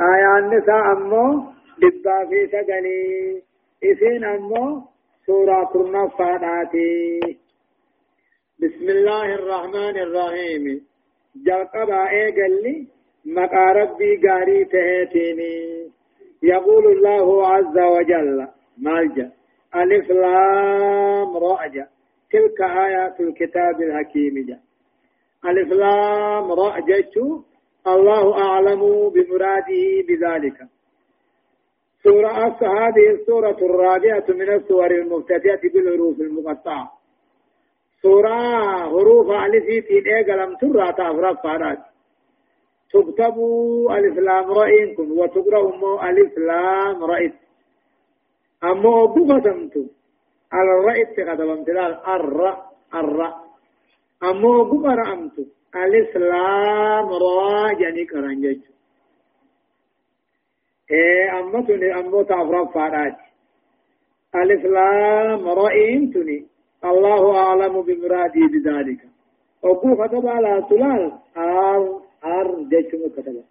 [0.00, 1.44] آية النساء أمو
[1.78, 3.42] دبا في سجني
[3.84, 4.82] إسين أمو
[5.26, 7.20] سورة كرنا فاناتي
[8.60, 10.86] بسم الله الرحمن الرحيم
[11.46, 12.86] جلقبا إيقلي
[13.24, 15.90] مقا ربي قاري تهيتيني
[16.42, 18.48] يقول الله عز وجل
[18.78, 19.30] مالجا
[19.76, 21.86] ألف لام رأجا
[22.32, 24.58] تلك آيات الكتاب الحكيم جا
[25.50, 27.00] ألف لام رأجا
[27.86, 30.58] الله أعلم بمراده بذلك.
[32.02, 36.92] سورة هذه السورة الرابعة من السور المبتدئة بالحروف المقطعة.
[38.02, 38.36] سورة
[38.88, 39.98] حروف ألف في
[40.28, 41.78] لم ترى تعرف فارات.
[42.92, 43.36] تكتب
[43.90, 47.34] ألف لام رأيكم وتقرأ مو ألف لام رأيت.
[49.32, 49.76] قسمت
[50.52, 51.68] على الرأيت قدمت
[52.08, 52.56] الر
[52.94, 53.34] الر.
[54.22, 54.82] أما أبو
[55.74, 58.60] قرأمت ألف لام را جاني كرنجج
[60.90, 63.16] إيه أما تني أما تعرف فارات
[64.34, 66.46] ألف لام رأين تني
[66.84, 69.08] الله أعلم بمرادي بذلك
[69.64, 73.44] أبو كتب على سلال آر آر جيشم كتب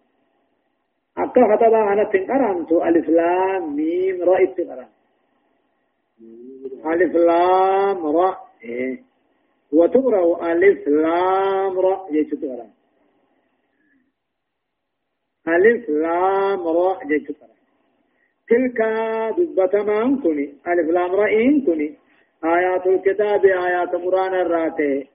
[1.18, 4.88] أكا كتب أنا تنقرأت ألف لام ميم رأيت تنقرأ
[6.86, 9.09] ألف لام را إيه
[9.72, 12.08] وتقرأ ألف لام را.
[12.12, 12.68] جيش تقرأ؟
[15.48, 17.00] ألف لام را.
[17.10, 17.50] جيش تقرأ؟
[18.50, 18.80] تلك
[19.38, 21.90] دبة ما كني ألف لام را إن كني
[22.44, 25.08] آيات الكتاب آيات مران الراتي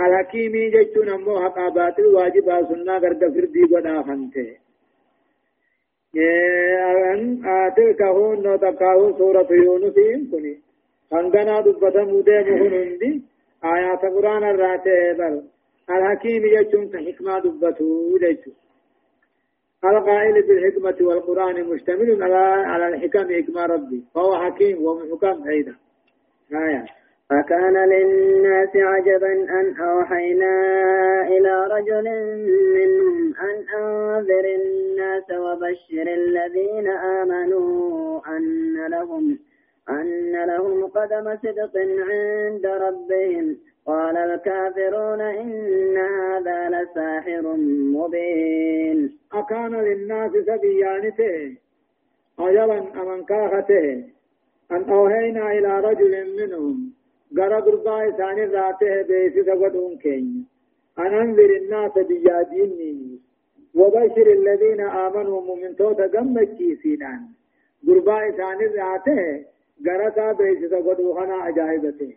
[0.00, 4.56] الحكيمي جيشون أمو حقابات الواجبات سنة غرد فردي بنا خنته.
[7.76, 10.60] تلك هون تقاو سورة يونس إن كني
[11.10, 13.22] خنغنا دبة مودة مهن
[13.64, 15.42] آيات قرآن الراتي بل.
[15.90, 18.52] الحكيم يجون حكمة دبته يجون
[19.84, 24.04] القائل بالحكمة والقرآن مشتمل على على الحكم حكمة ربي.
[24.14, 25.74] فهو حكيم ومحكم أيضا.
[26.52, 26.84] آية.
[27.30, 30.52] فكان للناس عجبا أن أوحينا
[31.28, 32.04] إلى رجل
[32.76, 39.38] منهم أن أنذر الناس وبشر الذين آمنوا أن لهم
[39.90, 41.76] أن لهم قدم صدق
[42.10, 43.56] عند ربهم.
[43.86, 47.56] قال الكافرون إن هذا لساحر
[47.96, 49.18] مبين.
[49.32, 51.56] أكان للناس سبيانته
[52.38, 54.04] عجبا أمن كاخته.
[54.72, 56.92] أن أوهينا إلى رجل منهم
[57.38, 60.46] غرى قربا إسان راته بيسي سقدون كين.
[60.98, 63.18] أن أنذر الناس بياديني
[63.74, 67.20] وبشر الذين آمنوا من توتا قمت سيدان
[67.88, 69.44] قربا إسان راته
[69.84, 72.12] غرتا بيسي سقدو خنا أجاهبته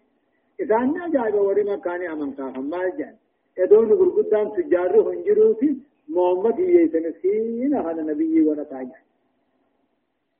[0.61, 3.15] إسان أجاهب وري مكاني أمن كافم ما جان
[3.59, 5.69] إدون قرقدان تجاره هنجروتي
[6.09, 8.99] محمد يسنسين هذا نبي ونتاجه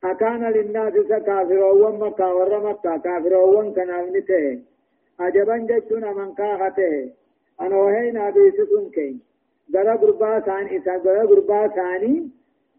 [0.03, 0.93] أكان للناس
[1.27, 4.59] كافرون مكة ور مكة كافرون كان أمنته
[5.19, 7.11] عجبا جتنا من كاهته
[7.61, 9.19] أنا وهينا بيسكم كين
[9.73, 12.29] غرا غربا ثان إسا غرا غربا ثاني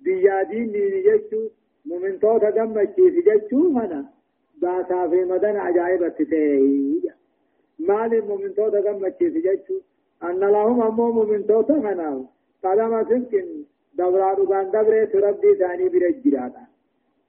[0.04, 1.40] بيادين نيني جتو
[1.88, 4.00] ممنتو تدم في هنا
[4.62, 7.10] باسا في مدن عجائب التتيه
[7.78, 9.74] مال ممنتو تدم في جتو
[10.22, 12.24] أن لهم أمو ممنتو تهنا
[12.64, 13.46] قدم سنكن
[13.98, 16.64] دورا ربان دبره تربي ثاني برجراتا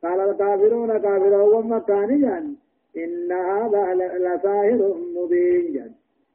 [0.03, 2.55] قال الكافرون كافرون مكانيا
[2.97, 3.83] إن هذا
[4.25, 4.81] لساهر
[5.15, 5.91] مبين جن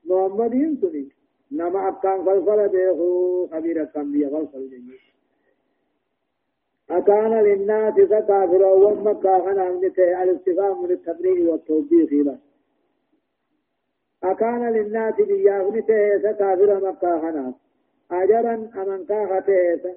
[0.09, 1.09] محمد ينسني
[1.53, 5.06] نما أكان فلفل بيخو خبير كم بيه فلفل جنيه
[6.91, 7.95] أكان للناس
[8.29, 12.39] كافرون مكان أمنته الاستفهام من التبرير والتوبيخ له
[14.23, 17.55] أكان للناس بيافنته كافر مكان
[18.11, 19.95] أجرا أمن كاخته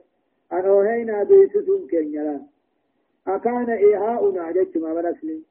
[0.53, 2.41] أنوهينا بيسسون كنيران
[3.27, 5.43] أكان إيهاؤنا جتما برسلين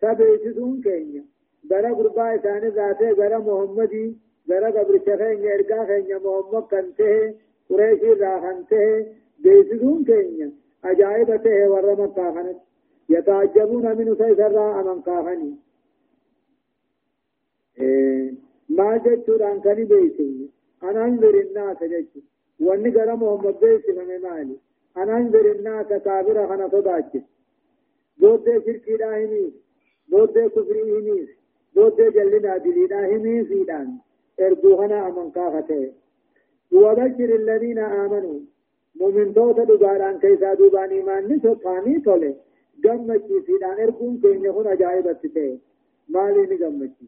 [0.00, 1.24] سبيتسون كينيا.
[1.70, 4.16] غرا غربا إسان ذاته غرا محمدي
[4.50, 7.34] غرا قبر شخين إرقا خينيا محمد كنته
[7.70, 9.06] قريشي راحنته.
[9.42, 10.04] بيتسون
[10.84, 12.56] كينيا أجائبته ورمى كاخنت
[13.08, 15.56] يتعجبون من سيسرا أمن كاخني
[17.80, 18.34] إيه
[18.68, 20.48] ما جتشو رانكني بيتسون
[20.82, 22.20] أنا أنظر الناس جتشو
[22.60, 24.56] واني غرا محمد بيتسون مالي.
[24.96, 27.12] أنا أنذر الناس كافر خنا صداك
[28.20, 29.52] بود شركي داهمي.
[30.08, 31.28] بود كفري هميس
[31.74, 33.98] بود جلنا دلي داهمي سيدان.
[34.40, 35.92] إرجوهنا أمن كافته.
[36.72, 38.40] وبشر الذين آمنوا.
[39.00, 42.34] مؤمن توتا دوباران كيسا دوبان إيمان نسو ثاني تولي
[42.84, 45.58] گمچي سيدان ارجون كيني هنا عجائب اتته
[46.08, 47.06] مالي نگمچي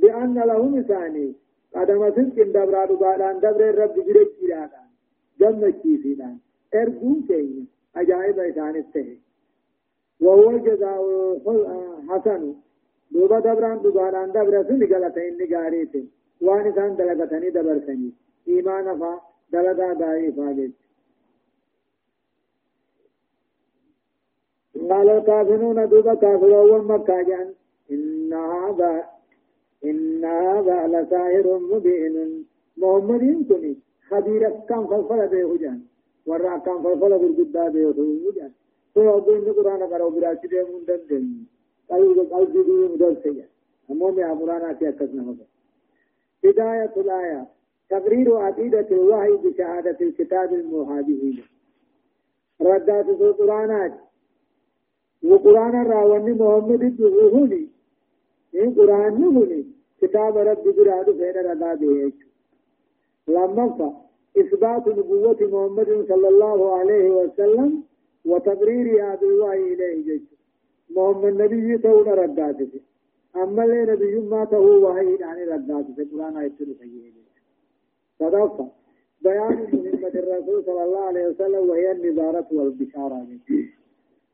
[0.00, 1.34] بأن لهم ثاني
[1.74, 4.82] قدم صدق دبرا دوباران دبر رب جريك جرادا
[5.40, 6.36] گمچي سيدان
[6.74, 7.64] ارجون كيني
[7.96, 9.16] أجائب إسان التهي
[10.20, 11.00] وهو الجزاء
[12.08, 12.54] حسن
[13.12, 15.94] دوبا دبران دوباران دبر سن غلطين نغاريت
[16.40, 18.12] وان سان دلغتني دبر سني
[18.46, 19.12] ایمان فا
[19.52, 20.81] دلغا دائی فاجت
[24.90, 27.48] قال الكافرون دوبا كافرون مكة جان.
[27.90, 29.04] إن هذا
[29.84, 32.46] إن هذا لساهر مبين.
[32.76, 33.76] محمد كني
[34.08, 35.80] خبير كم فلفل به جان.
[36.26, 38.52] ورا كم فلفل برجدا به جان.
[38.94, 41.26] تو أبو إن قرآن كارو براشي ده مندن دن
[41.90, 43.46] قالوا قالوا دي مدل سيا
[43.90, 45.46] أمو من قرآن أتي أكثر هذا
[46.42, 47.46] بداية الآية.
[47.90, 51.44] تقرير عقيدة الوحي بشهادة الكتاب المهاجرين.
[52.60, 53.92] ردات القرآنات
[55.24, 57.68] وقرآن الراوني محمد الدهوني
[58.54, 59.64] إن قرآن نهوني
[60.00, 62.12] كتاب رب براد فين ردا به
[63.28, 63.92] لما
[64.38, 67.82] إثبات نبوة محمد صلى الله عليه وسلم
[68.24, 70.22] وتبريرها بالوحي إليه جيش.
[70.90, 72.70] محمد نبي تون رداته
[73.36, 77.12] أما اللي نبي ما تهو وحي يعني رداته قرآن آية سيئة
[78.18, 78.68] صدفة
[79.22, 83.26] بيان مهمة الرسول صلى الله عليه وسلم وهي النظارة والبشارة.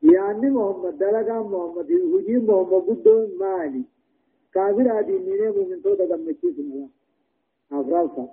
[0.03, 3.83] يعني محمد دلقا محمد هجي محمد قدون مالي
[4.53, 6.87] كافر هذه من مؤمن توتا دمشي سنوا
[7.71, 8.27] أفرالفا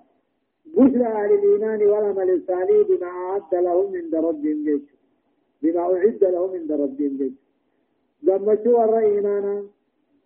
[0.66, 4.82] بشرى أهل الإيمان والعمل الصالح بما أعد لهم من ربهم جيش
[5.62, 7.32] بما أعد لهم من ربهم جيش
[8.22, 9.64] دمشي ورى إيمانا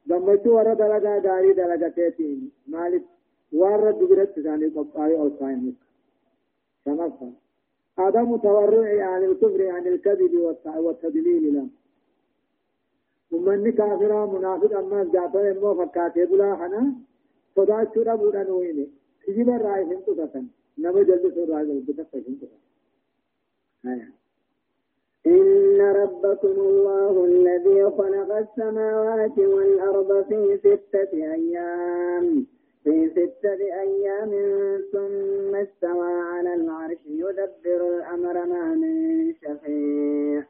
[0.06, 3.04] دمشي ورى دلقا داري دلقا تيتين مالك
[3.52, 5.75] ورى دبرت ثاني قبطاري أو صائمك
[6.84, 7.32] شنفا
[8.05, 10.35] عدم تورع عن الكفر عن الكذب
[10.85, 11.67] والتدليل له.
[13.32, 16.82] ومن كافر منافق أما جاتا إمو فكاتي بلا حنا
[17.56, 18.87] صدا شورا بودا نويني
[19.26, 20.44] تجيب الرأي سنتو تسن.
[20.82, 22.41] نما جلد سور رأي سنتو تسن.
[25.26, 32.26] إن ربكم الله الذي خلق السماوات والأرض في ستة أيام.
[32.85, 34.31] في ستة أيام
[34.93, 40.44] ثم استوى على العرش يدبر الأمر ما من شفيع.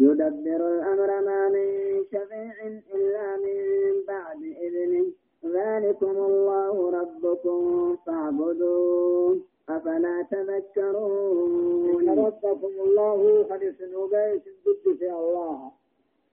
[0.00, 1.68] يدبر الأمر ما من
[2.12, 2.54] شفيع
[2.94, 5.06] إلا من بعد إذنه.
[5.44, 9.38] ذلكم الله ربكم فاعبدوه.
[9.68, 15.72] أفلا تذكرون؟ ربكم الله خلص نوبيس ضد في الله.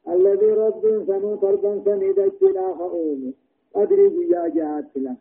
[0.07, 3.34] الذي رب سنو تربا سنيدك لا خؤوم
[3.75, 5.16] أدري بيا جاءت له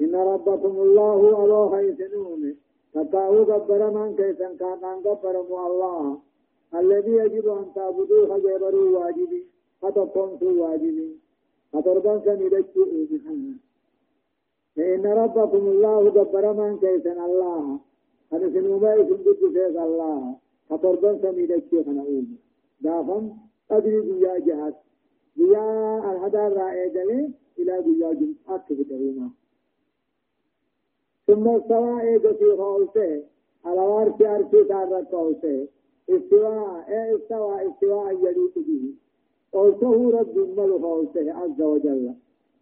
[0.00, 2.42] إن ربكم الله ألو خيسنون
[2.94, 6.18] تقاو قبر من كيسن كان قبر الله.
[6.74, 9.42] الذي يجب أن تعبدوه خجبروا واجبي.
[9.80, 11.10] فتقوموا واجبي.
[11.72, 13.54] فتربان سنيدكوا إيجحنا
[14.78, 17.78] إن ربكم الله قبر من كيسن الله.
[18.32, 20.34] أنا سنوما يسن قد فيك الله.
[20.68, 22.26] فتربان سنيدكوا خنعوم
[22.80, 23.24] دافم
[23.70, 24.76] أدري بيا جهات
[25.36, 25.64] بيا
[26.12, 26.84] الهدار رائع
[27.58, 29.30] إلى بيا جمعات كفتهما
[31.26, 33.22] ثم استوى ايجو في خولته
[33.64, 35.68] على وارش ارشي سارة خولته
[36.10, 38.94] استواء اي استوى استواء يليق به
[39.52, 42.14] قولته رب مل خولته عز وجل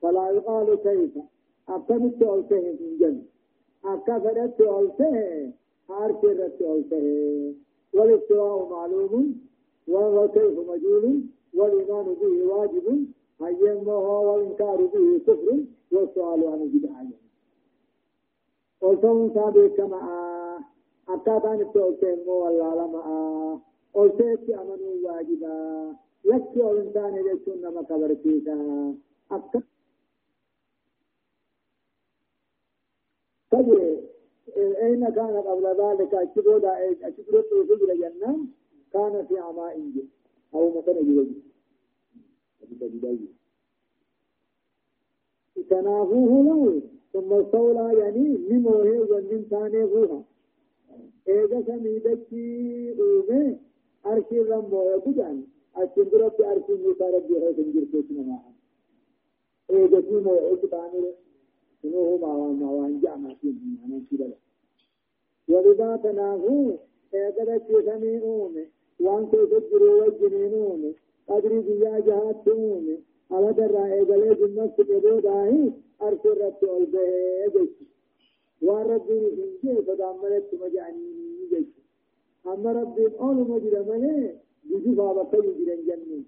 [0.03, 1.11] فلا يقال كيف
[1.69, 3.23] أكملت قولته من جنة
[3.85, 5.51] أكفرت قولته
[5.91, 7.55] عرش رت قولته
[7.95, 9.41] والاستواء معلوم
[9.89, 11.21] وكيف مجهول
[11.55, 13.07] والإيمان به واجب
[13.43, 15.59] أيما هو والإنكار به كفر
[15.93, 17.07] والسؤال عنه بدعة
[18.83, 20.01] قلتهم سابق كما
[21.09, 23.61] أكاتان التوكين مو والله لما
[23.95, 28.95] قلتك أمنوا واجبا يكي الإنسان يجتون نما كبرتيتا
[29.31, 29.63] أكا
[33.51, 33.99] تجري
[34.57, 38.47] أين كان قبل ذلك أشبود أشبود توفيق الجنة
[38.93, 39.93] كان في عماء
[40.55, 41.43] أو مثلا يجي
[45.71, 46.83] تنافوه له
[47.13, 50.23] ثم استولى يعني نموه ومن ثاني فوها
[51.29, 53.57] إذا سميدتي أومي
[54.07, 55.43] أرشي رمو يبدان
[55.77, 58.53] أشندرت أرشي ربي هو سنجر كيسنا معا
[59.71, 61.13] إذا سيمو يبدان
[61.83, 64.37] سنوه معوان معوان جعنا فيه معنا كبلا
[65.49, 66.79] ولذا تنافوه
[67.15, 68.67] إذا كيسني أومي
[69.01, 70.95] وان كيسجروا وجنين أومي
[71.29, 72.99] قدري بيا جهات أومي
[73.31, 75.71] على درا إيقالي جنة سبوداهي
[76.03, 77.05] أرش الرب والبه
[77.55, 77.71] جيش.
[78.63, 81.09] وربي إنجي فدامرت مجعني
[81.51, 81.67] جيش.
[82.47, 86.23] أما ربي أول مجرى ملي بجو بابا كي جرى جنة.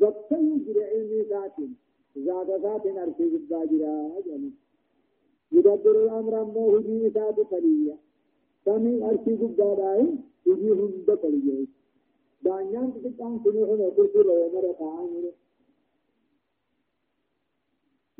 [0.00, 1.76] بطي جرى علمي ذاتين
[2.18, 4.50] ذات ذات أرش جبا جرى جنة.
[5.52, 7.94] يدبر الأمر أمه هجي ذات قليل
[8.64, 10.06] سمي أرش جبا داي
[10.46, 10.92] هجي هم
[11.22, 11.66] تليه
[12.42, 12.92] دانيان
[13.44, 15.32] سنوه نقول في لو مرة قاعد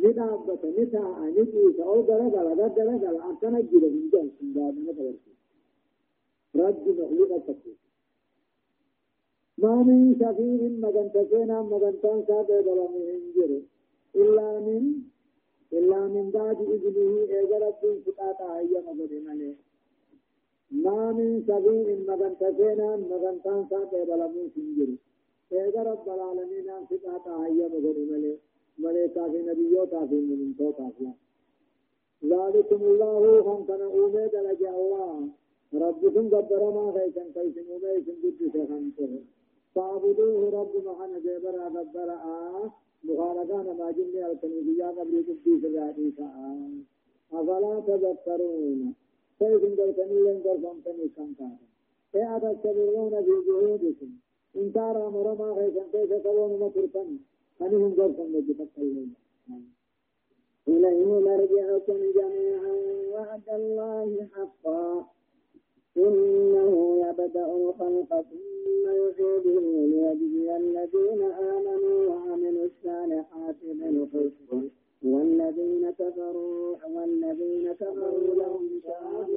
[0.08, 4.74] ندابة نتاع نتيجة أو درجة لا درجة لا أكنا جيرة من جل سنداد
[6.54, 7.76] ما رد مخلوق تكتير
[9.58, 13.50] ما من شفيع مغن تسينا مغن تنسى بلا مهنجر
[14.16, 14.82] إلا من
[15.72, 19.56] إلا من بعد إذنه إجرت فتاة هيا مغن مليه
[20.70, 24.90] ما من شفيع مغن تسينا مغن تنسى بلا مهنجر
[25.52, 28.47] إجرت العالمين فتاة هيا مغن مليه
[28.78, 30.90] ملائكة في نبيوتا في من توتا
[32.24, 35.28] ذلكم الله هم كان أومد لجأ الله
[35.74, 39.12] ربكم قدر ما خيسن كيسن أوميسن قدس خمسه
[39.74, 42.72] فاعبدوه رب محمد جبر قدر آه
[43.04, 46.12] مخالقان ما جنة الكنيسية قبل قدس ذاتي
[47.32, 48.94] أفلا تذكرون
[49.38, 51.56] كيسن قلتني لن قلتني كم كان
[52.14, 54.10] إيه أتستبرون في جهودكم
[54.56, 56.12] إن تارى مرما خيسن كيس
[57.60, 59.14] مكرتن أنهم قلتن لجفتلون
[60.68, 62.72] إليه مرجعكم جميعا
[63.12, 65.06] وعد الله حقا.
[65.96, 69.60] إنه يبدأ الخلق ثم يعيده
[69.92, 74.68] ليجزي الذين آمنوا وعملوا الصالحات بالحسن
[75.02, 79.28] والذين كفروا والذين كفروا لهم شراب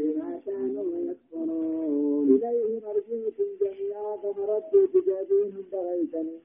[0.00, 2.28] بما كانوا يكفرون.
[2.34, 6.38] إليه مرجعكم جميعا كما ردوا تجابين بغيتني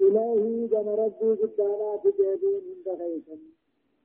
[0.00, 3.50] إليه كما ردوا قدانا تجابين بغيتني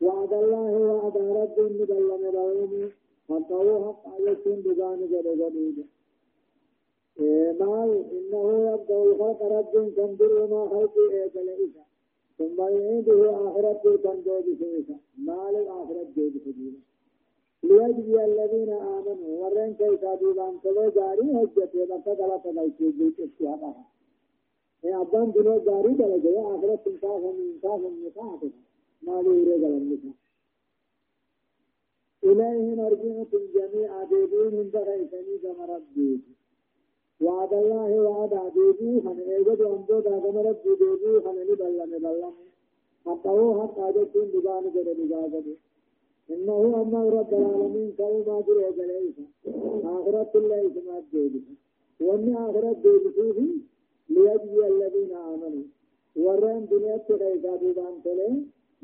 [0.01, 2.89] وعد الله وعد رب مدلم لهم
[3.29, 5.77] حقه حق يكون بجان جد جديد
[7.59, 11.83] مال إنه يبدأ الخلق رب تنظر ما خلق إيجل إيسا
[12.37, 16.79] ثم يعيده آخرة تنجو بسيسا مال الآخرة جيد سجيلا
[17.69, 19.31] ليجزي الذين آمنوا.
[19.41, 23.85] ورين كيسا ديبان كلو جاري حجة بقى غلط غلطي جيد استحقها
[24.83, 28.51] يا أبان دلو جاري دلجي آخرة تنكاهم إنكاهم نكاهم
[29.05, 30.11] مالي يريد لنسا
[32.23, 36.19] إليه مرجعكم جميعا ديبون من بغيثني كما ربي
[37.21, 42.31] وعد الله وعد عديدي خن ايجد وانبو دا كما ربي ديبي خن نبلا نبلا
[43.05, 45.57] حتى هو حتى جتون ببان جد بجاجد
[46.33, 49.25] إنه أما رب العالمين كوما جرى جليسا
[49.95, 51.41] آخرت الله اسمات ديبي
[52.01, 52.77] وأن آخرت
[53.17, 53.49] ديبي
[54.09, 55.67] ليجزي الذين آمنوا.
[56.23, 58.35] ورين دنيا تغيثا ببان تلين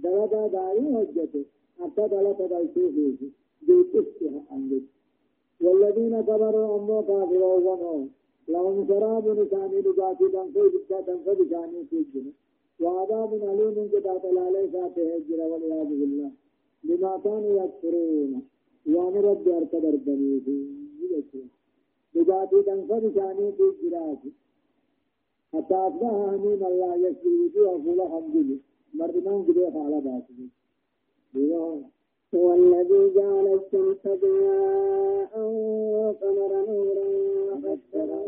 [0.03, 1.43] دلدا داري هجته
[1.79, 3.19] حتى دلتا دلتو فيه
[3.67, 4.85] بيتسها عندك
[5.61, 8.07] والذين كبروا أمو كافروا ومو
[8.47, 12.31] لهم شراب نساني لباتي دنفو جبتا دنفو بشاني في الجنة
[12.81, 16.31] وعذاب أليم جدات العلي ساته الجر والعياذ بالله.
[16.83, 18.47] بما كانوا يكفرون.
[18.85, 20.55] وان رب أركب أربني في
[22.15, 24.23] بذاتي دنفو بشاني في الجرات
[25.53, 28.59] حتى أصبح أمين الله يكفر وفي الحمد لله.
[28.93, 30.39] مردمان كده على باسه
[32.35, 37.07] هو الذي جعل الشمس ضياء والقمر نورا
[37.63, 38.25] وقدره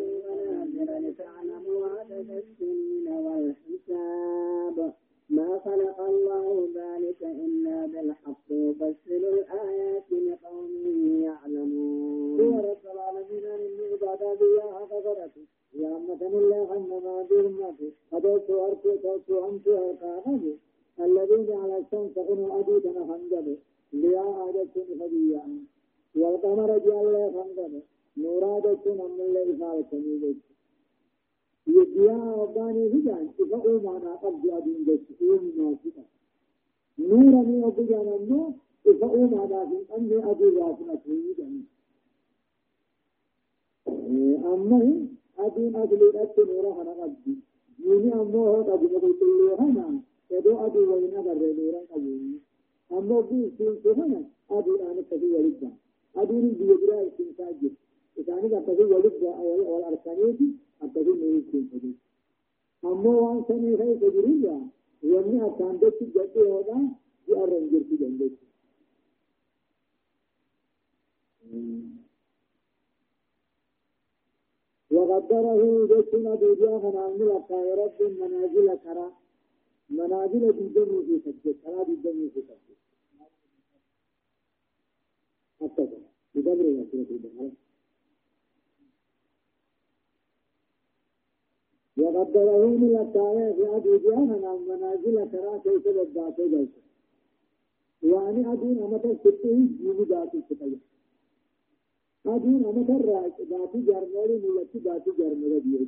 [0.73, 4.93] منازل لتعلموا عدد السنين والحساب.
[5.29, 10.71] ما خلق الله ذلك إلا بالحق يفصل الآيات لقوم
[11.23, 12.41] يعلمون.
[12.41, 15.41] هو رب العالمين من عبادة بياها قدرته
[15.73, 20.43] يا أمة الله أنما ديرمته أدوت أرتو توتو أنتو أرقانه
[20.99, 23.57] الذي جعل الشمس غنو أديدنا خنجبه
[23.93, 25.43] ليا آجتن خبيا
[26.15, 27.81] والقمر جعل خنجبه
[28.17, 30.37] نورا جتن أم الله تنيجت
[31.77, 36.03] يديا أباني هجان إفا أمانا قبض أدين جت أم ناسكا
[36.99, 38.39] نورا مي أبو جانا نو
[38.87, 41.39] إفا أمانا في أمي أبو جاسنا تنيجت
[44.53, 44.79] أما
[45.39, 47.35] أدين أدلي أتن نورا هنا قبضي
[47.85, 49.87] يوني أمو هو قبض أدلي هنا.
[50.31, 52.39] يدو أدو وين أدر نورا قبضي
[52.91, 55.71] أما بي سين سهنا أدو أنا كذي ولدا
[56.15, 57.73] أدو نبي يجرا سين ساجد.
[58.17, 60.49] أنا كذي ولدا أول أول أركانيتي
[60.81, 61.95] أكذي نوي سين ساجد
[62.85, 64.67] أما وان سني هاي كجريا
[65.03, 66.77] واني أكاندت جدي هذا
[67.27, 68.33] يأرنجر في جندت
[74.91, 76.33] وقدره جسنا
[77.81, 79.07] رب منازل كرا.
[79.89, 82.77] منازل ديدنو في سجد كرا ديدنو في سجد.
[85.61, 85.89] أكتب
[86.35, 87.62] بدبر يا سيدي
[92.03, 96.81] وقدره من الطاعة في أبي جانا منازل كرا كيف بدأت جلسة
[98.03, 100.77] وأنا أدين أمتا ستة جيبي ذاتي ستة
[102.25, 105.87] أدين أنا ترى باتي جرمولي ملتي باتي جرمولي ديوش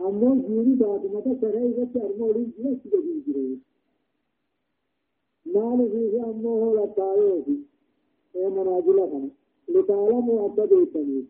[0.00, 3.58] أمو جيني باتي متى سرعي بس جرمولي جيوش جديد جيوش
[5.46, 7.56] مال فيه أمو هو لطايو في
[8.36, 9.28] إيه منازل خنا
[9.68, 11.24] لتعلموا عدد التمييز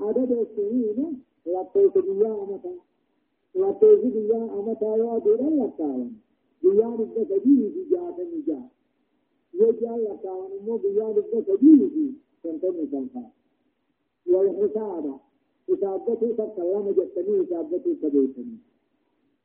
[0.00, 1.22] عدد السنين
[1.54, 2.74] لطيت بيا أمتا
[3.54, 6.12] لطيت بيا أمتا يوادورا لطاوان
[6.62, 8.64] بيا نبدا كجيه في جاة نجاة
[9.54, 12.12] يجعل لطاوان أمو بيا نبدا كجيه في
[12.42, 13.24] سنتني سنفا
[14.26, 15.04] والحساب
[15.68, 18.56] حسابته تكلم جتني حسابته كبيتني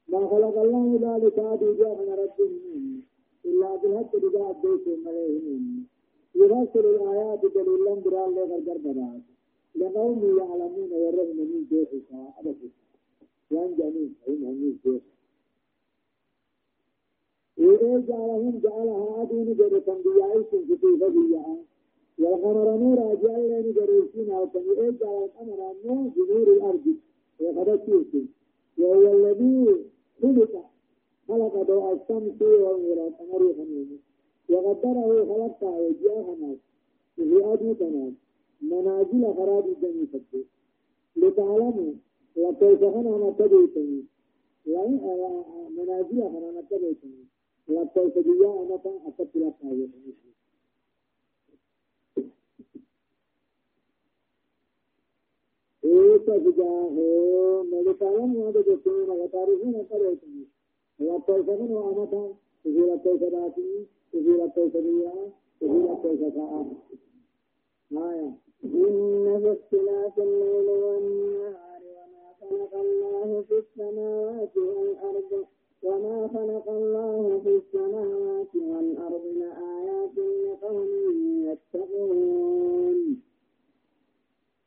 [0.07, 2.39] ما خلق الله ذلك عدو جاء من رب
[3.45, 5.83] إلا بالحق رجاء الدوس مليهم
[6.35, 9.21] يرسل الآيات دليلا برا الله غرغر برات
[9.75, 11.89] لقوم يعلمون ورهم من جيح
[12.39, 12.69] أبدا.
[13.51, 15.01] وأن جميل هم جيح
[17.59, 21.57] إيه جعلهم جعلها عدون جرسا بيعيش في فضيعا
[22.19, 26.95] والقمر نورا جعل لنا جرسين أو كان إيه جعل القمر النور بنور الأرض.
[27.39, 28.27] وقد
[28.77, 29.85] وهو الذي
[30.21, 30.69] خلق.
[31.27, 33.87] خلق ضوء الشمس والقمر خميس
[34.49, 36.57] وقدره خلق وجاه ناس
[37.15, 38.13] في أدو تناس
[38.61, 40.45] منازل خراب الجنة سبب
[41.15, 41.93] لتعلموا
[42.35, 44.03] وكيف خنا نتبعتني
[45.77, 47.25] منازل خنا نتبعتني
[47.67, 50.13] وكيف جياء نتا أكبت لك آياتني
[55.83, 60.11] ایک جاہو ملکالم یاد جتنے لگاتاری ہی نہ کرے
[67.89, 68.29] آنا
[68.63, 75.45] إن في اختلاف الليل والنهار وما خلق الله في السماوات والأرض
[75.83, 80.87] وما خلق الله في السماوات والأرض لآيات لقوم
[81.47, 83.21] يتقون.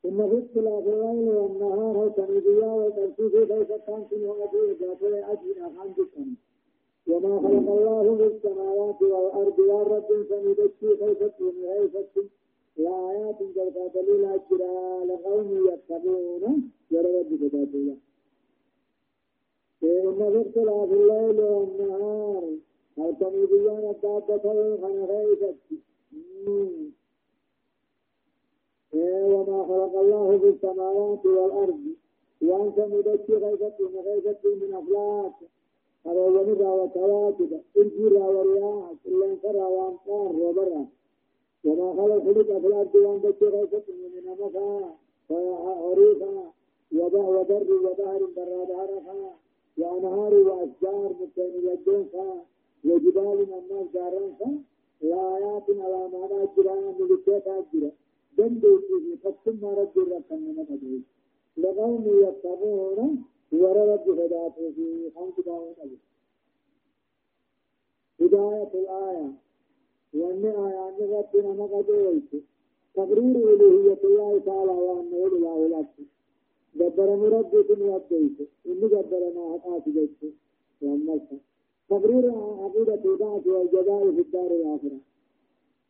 [0.05, 6.27] إن في اختلاف الليل والنهار تنبيا وترتيب ليس كان في وأبي جاتل أجل أخان بكم
[7.07, 12.09] وما خلق الله في السماوات والأرض والرب سمدتي خيفت ومعيفت
[12.77, 16.71] لآيات جلقا دليل أجرا لقوم يتقون.
[16.91, 17.95] يرد بذاتها
[19.83, 22.43] إن في اختلاف الليل والنهار
[22.97, 25.55] هل تنبيا الدابة خنخيفت
[28.93, 31.83] وما خلق الله في السماوات والأرض.
[32.41, 35.33] وأنت مدكي غيبة من غيبة من أفلاك
[36.07, 40.85] أروان را وكواكب الجرى ورياح إلا انكرى وأمطار وبرا
[41.67, 44.95] وما خلق خلق أفلاك وأنت غيبة من مكا
[45.29, 46.51] وعريفا
[46.95, 49.17] وبر وبهر برا دارفا
[49.77, 52.27] وأنهار وأشجار مكين يجونفا
[52.85, 54.49] وجبال الناس دارنفا
[55.01, 57.91] لآيات على معنى جرى ملكيت أجرى
[58.37, 61.01] دندوسي فكم رب ركن من مدعي
[61.57, 65.97] لقوم يتقون ورب هداته في خمس دعوة أبي
[68.21, 69.31] هداية الآية
[70.13, 72.31] وأن آية أن ربنا مقدويت
[72.95, 76.05] تقرير إلهية الله تعالى وأنه الإله الأكبر
[76.75, 80.33] جبر مربي كن يبديت إن جبر ما حقات جيت
[80.81, 81.29] وأمالك
[81.89, 82.31] تقرير
[82.63, 84.99] عقيدة الدعوة والجزاء في الدار الآخرة.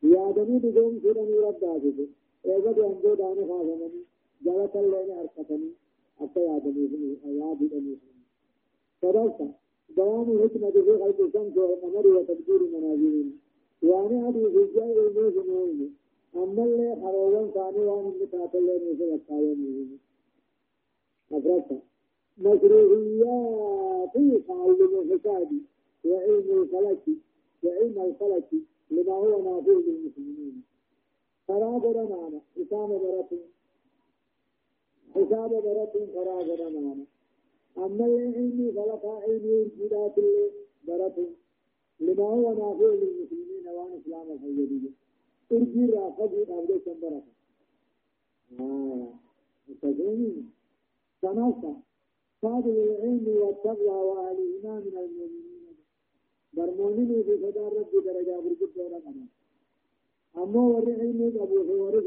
[0.04, 2.08] يا دني بدون سورة رب دعوة
[2.54, 4.02] eegadu angoodhaani haadamani
[4.46, 5.74] jabatalleeni harkatanii
[6.24, 8.22] akka yaadaniifni yaadidhaniifni
[9.02, 9.48] sadalta
[9.98, 13.30] بيان الحكمة في خلق الشمس والقمر وتدبير منازلهم
[13.84, 15.96] وأنا في الجاء الموز موين
[16.36, 19.98] أما اللي حروان ثاني وأنا اللي اللي نوزل الثاني
[21.32, 21.82] أفرقت
[22.38, 24.14] مشروعيات
[24.48, 25.50] تعلم الحساب
[26.06, 27.04] وعلم الفلك.
[27.64, 28.50] وعلم الفلك.
[28.92, 30.64] لما هو نافع للمسلمين.
[31.48, 32.42] خراب رمانا.
[32.56, 33.48] حساب برتين
[35.16, 37.06] حساب برتين خراب رمانا.
[37.78, 40.16] أما العلم فلقى علم الجدات
[40.88, 41.36] برتين
[42.00, 44.90] لما هو نافع للمسلمين وأن إسلام الحيدية
[45.52, 47.24] ارجي رافضي أبدا شمبرك
[48.60, 49.14] آه
[49.68, 50.52] مستقيمين
[51.22, 51.82] سنوسا
[52.42, 55.48] فاضل العلم والتقوى وأهلهما من المؤمنين.
[56.54, 59.02] برمونين في فدار ربي درجة برجب دورة
[60.38, 62.00] أما وري علمي قبول هو وري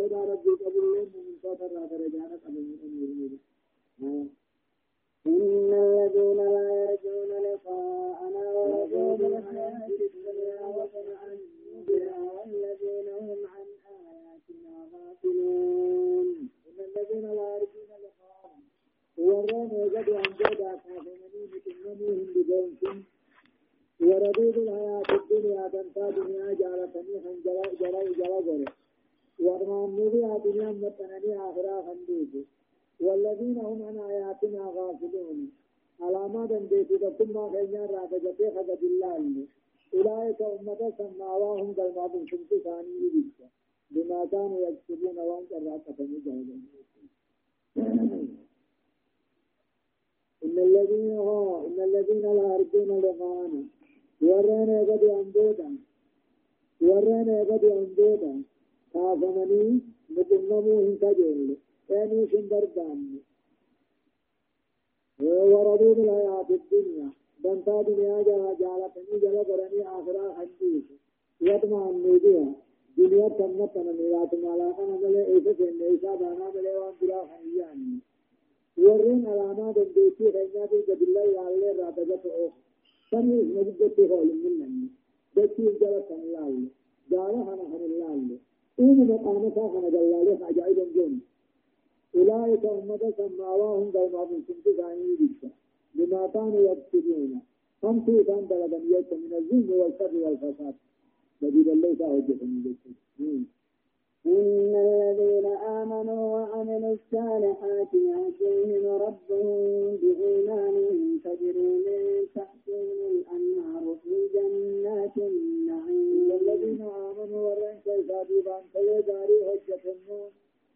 [118.21, 120.31] ورن كيسادي بان كي داري حجة النور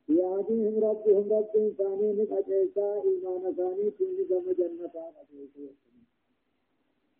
[0.09, 4.94] يهديهم ربهم رب ثاني نقجيسا إيمان ثاني كل كم جنة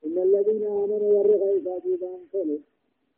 [0.06, 2.60] إن الذين آمنوا ورن كيسادي بان كي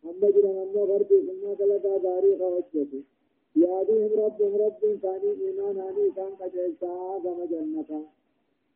[0.05, 3.03] أما جرى أما غربي ثم دلتا داري خوجته
[3.57, 8.05] ياديهم ربهم رب ثاني إيمان آني كان قجلتا كما جنة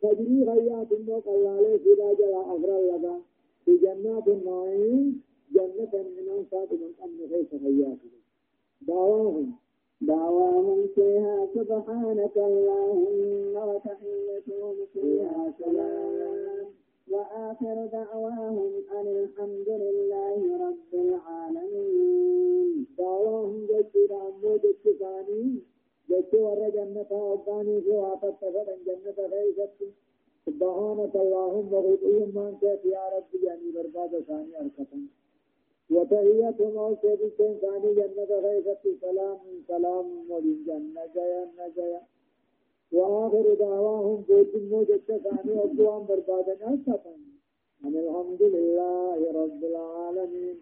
[0.03, 3.21] تجري غيات مو قلالي سيدا جرى أفر لغا
[3.65, 7.99] في جنات النعيم جنة من من أمن خيس غيات
[8.81, 9.53] دعواهم.
[10.01, 16.67] دعواهم فيها سبحانك اللهم وتحيتهم فيها سلام.
[17.11, 22.87] وآخر دعواهم أن الحمد لله رب العالمين.
[22.99, 25.59] دعواهم جد عمو جد ثاني
[26.11, 29.79] جد ور جنة وقاني في وافت فدن جنة غيثت
[30.47, 35.03] سبحانك اللهم وغطيهم من يا رب يعني برباد ثاني أركتن
[35.93, 42.03] أو سيدتين ثاني جنة غيثت سلام سلام ولين جنة جيا نجيا
[42.93, 47.21] وآخر دعواهم بوت موجة ثاني أبوان بربادنا ستن
[47.85, 50.57] أن الحمد لله رب العالمين.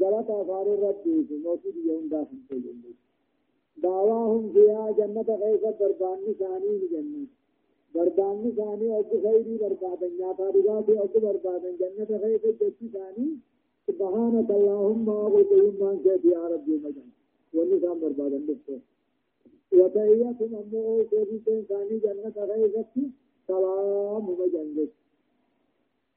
[0.00, 2.62] جلت أفار ربي في موت يوم داخل في
[3.76, 7.26] دعواهم فيها جنة غيثة بربان ثاني جنة.
[7.94, 13.28] بربان ثاني أبو خيري بربادن يا بربادن جنة غيثة جسي ثاني
[13.86, 17.08] سبحانك اللهم وقلتهم من كيف يا ربي مجن
[17.54, 18.78] ونسان بربادن بسه
[19.78, 22.94] وتحياتهم أمه سيدي ثاني جنة غيظت
[23.48, 24.88] سلام وجنة.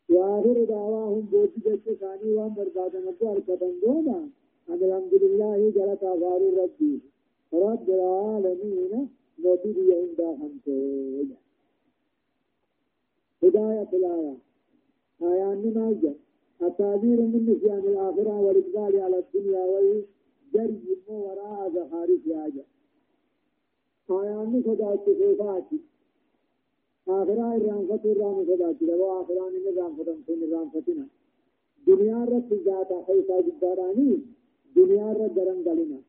[0.10, 4.20] وآخر دعواهم بوت جت ثاني وهم بربادا نبو الكتن دوما.
[4.70, 7.00] أن الحمد لله جلت آثار ربي
[7.54, 9.10] رب العالمين
[9.44, 11.36] موتي دي عند خمسة
[13.44, 14.36] هداية الآية
[15.22, 16.14] آيان نماجة
[16.62, 22.66] التعبير من نسيان الآخرة والإقبال على الدنيا والجري وراء زخارف ياجه
[24.12, 25.80] آيان صداك صفاتي
[27.08, 30.18] آخرا الرانفة الرام صداك لو آخران الرام فتن
[30.86, 31.08] سن
[31.88, 34.20] دنيا رت ذاتا خيسا جداراني
[34.76, 36.00] دنيا رت درن دلنا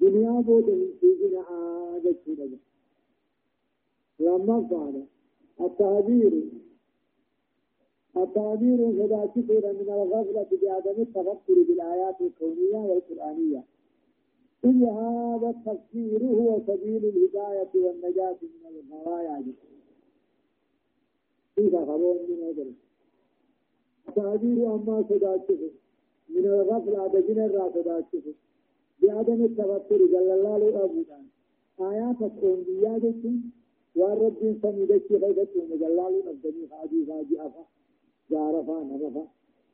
[0.00, 0.68] دنيا بود
[1.00, 1.40] سيجنا
[1.96, 2.58] آجت شدنا
[4.20, 4.94] لما قال
[5.60, 6.32] التعبير
[8.22, 9.36] التعبير صداك
[9.80, 13.64] من الغفلة بعدم التفكر بالآيات الكونية والقرآنية.
[14.62, 19.44] كل هذا التفسير هو سبيل الهداية والنجاة من الغوايا.
[21.56, 22.64] كيف خبرون من هذا
[24.16, 25.70] تعبير أما صداته
[26.28, 28.34] من الغفلة دجن الرا صداته
[29.02, 31.24] بعدم التفكر جل الله لأبودان
[31.80, 33.40] آيات الكونية جسم
[33.96, 37.64] والرب سميدك غيبته مجلال نبدني خادي خادي أفا.
[38.30, 39.26] جارفا نفا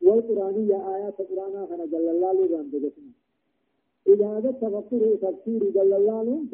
[0.02, 3.12] والقرآنية آيات القرآن خنا جل الله لأبودان
[4.06, 6.48] إذا هذا التفكر تفسير جل الله لهم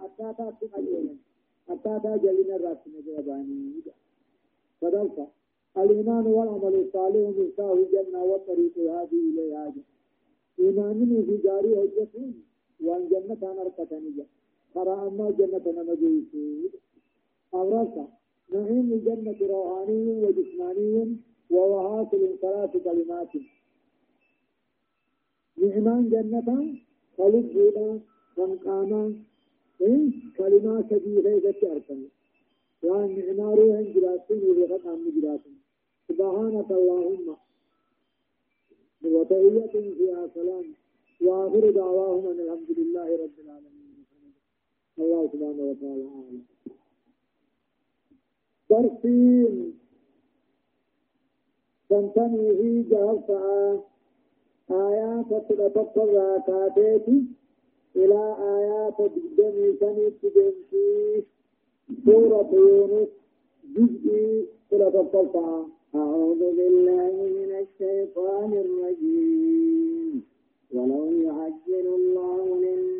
[0.00, 1.14] حتى تأتي أجلا
[1.68, 3.72] حتى تأجلنا الراسم جواباني
[4.80, 5.26] فدلت
[5.76, 9.72] الإيمان والعمل الصالح مفتاح الجنة وطريق هذه إليها.
[10.58, 12.14] إيمان في جاري حجة
[12.84, 14.26] وأن جنة أنا ركتني
[14.74, 16.32] ترى أما جنة نمجيس
[17.54, 17.94] أورث
[18.52, 21.16] نعيم الجنة روحاني وجسماني
[21.50, 23.28] وهو حاصل ثلاث كلمات
[25.58, 26.48] نعمان جنة
[27.18, 28.00] خلق جودا
[28.36, 29.14] كم قاما
[29.80, 32.08] إيه كلمات كبيرة ذكرتني
[32.82, 35.58] وأن نعماره جلاسين وبغت عن جلاسين
[36.08, 37.36] سبحانك اللهم.
[39.04, 40.64] وتحية فيها سلام
[41.20, 44.04] وآخر دعواهم أن الحمد لله رب العالمين
[44.98, 46.42] الله سبحانه وتعالى أعلم
[48.68, 49.78] ترسيم
[51.90, 53.80] تنتمي في جهر
[54.70, 57.22] آيات تتطلع كاتيتي
[57.96, 61.24] إلى آيات الدم سنة بنتي
[62.04, 63.08] سورة يونس
[63.76, 70.22] جزء تتطلع أعوذ بالله من الشيطان الرجيم
[70.74, 72.97] ولو يعجل الله للناس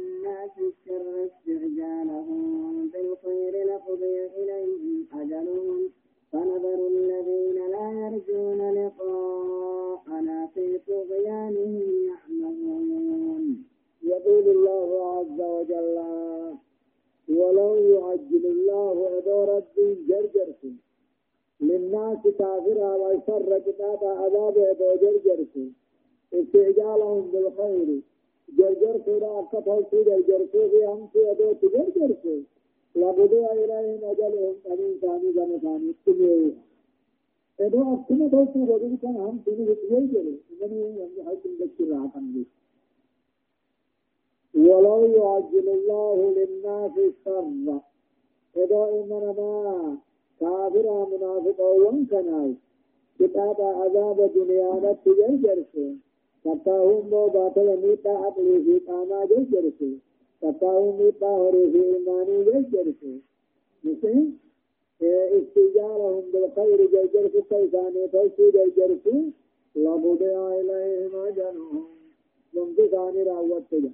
[0.60, 5.90] الشر استعجالهم بالخير لقضي إليهم أجلهم
[6.32, 13.64] فنذر الذين لا يرجون لقاءنا في طغيانهم يعمهون
[14.02, 15.98] يقول الله عز وجل
[17.28, 20.72] ولو يعجل الله أدور الدين جرجركم
[21.60, 25.70] للناس كافرا ويسر كتاب عذاب أدو جرجركم
[26.34, 28.00] استعجالهم بالخير.
[28.58, 32.42] جرجركم لا أكتب جرجركم في أمس أدو تجرجركم
[32.96, 36.52] لقضي إليهم أجلهم أمين ثاني جنة ثاني تميوه
[37.60, 42.44] إذا أكتنا توسي رجل كان هم سنو بتيجي جلي إنني يعني حكم ذكر عقم
[44.54, 47.80] ولو يعجل الله للناس الشر
[48.56, 49.98] إذا إننا ما
[50.40, 52.54] كافر منافق وانكناي
[53.20, 55.96] كتاب عذاب دنيا نتجر جرسي
[56.48, 59.98] فتاهم بو باطل ميتا عقلي في قاما جرسي
[60.40, 63.20] تقاوم طاهر في إيماني جيجرسي
[63.84, 64.30] مثل
[65.38, 69.32] استجارهم بالخير جيجرسي كيساني توسي جيجرسي
[69.76, 71.84] لبضع إليهم أجلهم
[72.54, 73.92] من بثاني راوت تجا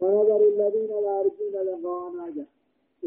[0.00, 2.46] فنظر الذين لا يرجون لقاءنا جا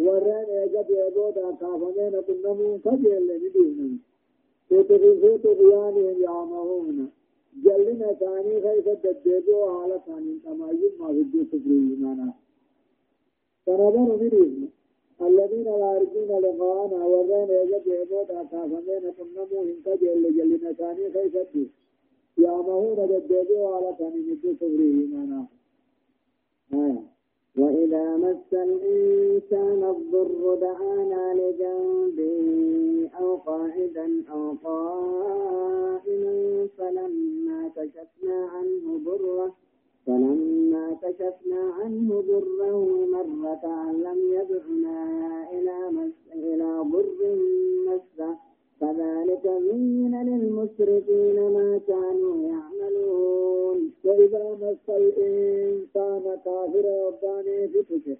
[0.05, 3.99] ورين اجد يبودا كافمين كنمون فجل لنديهم
[4.69, 7.09] تتغيثوا طغيانهم يعمهون
[7.53, 10.39] جلنا ثاني خيف الدجاجو على ثاني
[10.83, 12.33] يجمع في الدين سفري إيمانا
[13.65, 14.69] فنظر منهم
[15.21, 21.69] الذين لا يرجون لقاءنا وغين يجب يموت أكافمين كنمو إنك جل جلنا ثاني خيف الدين
[22.37, 25.47] يعمهون الدجاجو على ثاني الدين سفري إيمانا
[26.73, 27.16] آه.
[27.57, 36.35] وإذا مس الإنسان الضر دعانا لجنبه أو قاعدا أو قائما
[36.77, 39.53] فلما كشفنا عنه ضره
[40.07, 44.99] فلما كشفنا عنه ضره مر كأن لم يدعنا
[45.51, 47.19] إلى مس إلى ضر
[47.87, 48.35] مسه
[48.81, 53.91] كذلك زين للمسرفين ما كانوا يعملون.
[54.05, 58.17] وإذا مس الإنسان كافر وباني فتشه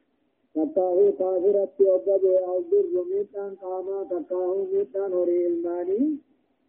[0.56, 6.18] تكاهو كافرة يوبد أو ضر ميتان قاما تكاهو ميتان هري الماني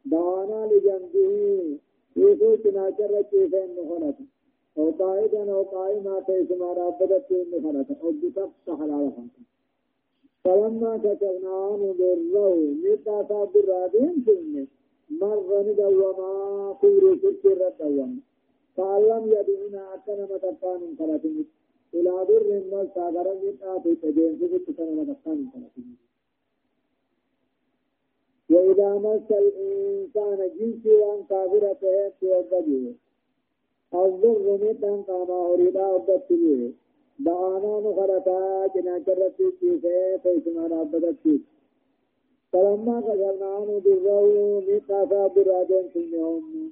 [0.05, 1.79] دوانا لجنبه.
[2.17, 4.19] يسو تناچر چيفين نخنة
[4.79, 9.37] أو قائدا أو قائما تيسما رابدت نخنة أو بسط حلال خنة
[10.49, 14.67] فلما كتبنا عنه ضره متى صاب الرادين سنة؟
[15.21, 16.31] مر ندوما
[16.83, 18.17] كبر سكر الدوما
[18.77, 21.37] فعلم يدعنا أكنا متقان كرتم
[21.95, 25.87] إلى ضر ما صابر متى في تجين سكت كنا متقان كرتم
[28.51, 31.83] وإذا مس الإنسان جنس وأن كافرة
[32.21, 32.93] توقده
[33.95, 36.31] الضر متى قام أريد أبدت
[37.27, 38.41] دعانا نخرتا
[38.75, 41.41] جنا جرتي كيفه فيسما رابطتي
[42.53, 46.71] فلما قدرنا عنه بالرو ميقافا برادين سنهم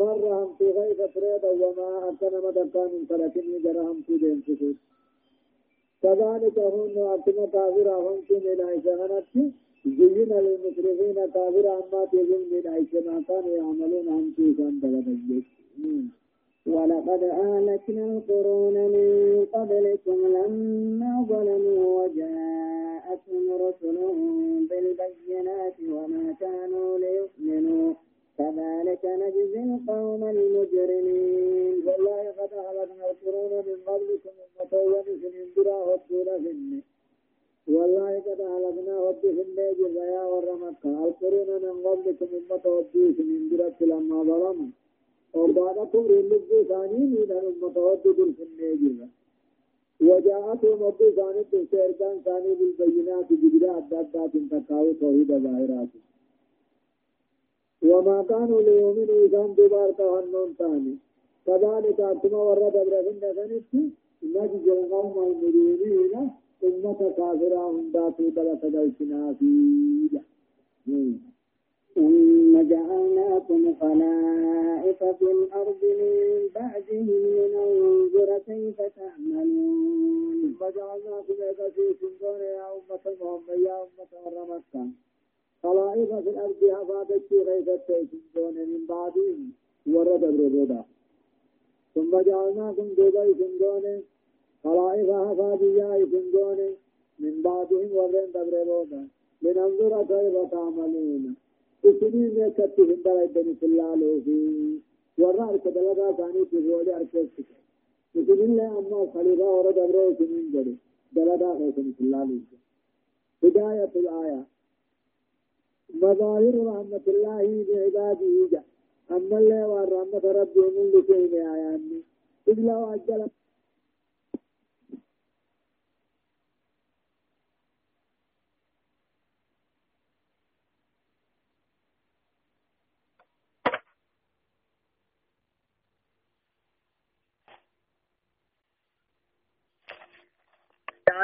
[0.00, 4.76] مر هم في غيث فريد وما أكن مدكان فركني جرهم في دين سكوت
[6.02, 9.44] كذلك هن أكن كافر هم في من عيشانتي
[9.86, 15.42] زين للمسرفين كافر عما تظن من عيش ما كانوا يعملون هم في كان بلد
[16.66, 21.41] ولقد أهلكنا القرون من قبلكم لما ظلموا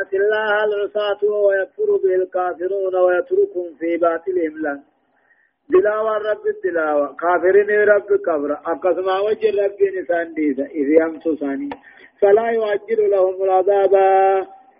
[0.09, 4.83] يعصي الله العصاة ويكفر به الكافرون ويتركهم في باطلهم له
[5.71, 7.17] دلاوة رب الدلاوة.
[7.17, 11.71] كافرين رب كبر أقسم وجه رب نسان ديسا إذ يمسو ثاني
[12.21, 13.95] فلا يؤجل لهم العذاب.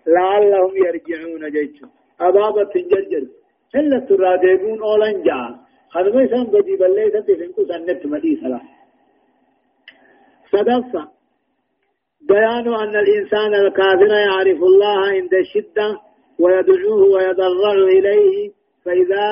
[0.07, 1.81] لعلهم يرجعون جيش
[2.21, 3.27] أبابة تنجرجر
[3.75, 5.49] هل ترادبون أولا جاء.
[5.89, 8.59] خدمة سان بدي بليسة تفنكو سنة مدي سلا
[10.51, 11.18] صدفة.
[12.27, 15.99] بيان أن الإنسان الكافر يعرف الله عند الشدة
[16.39, 18.51] ويدعوه ويضرع إليه
[18.85, 19.25] فإذا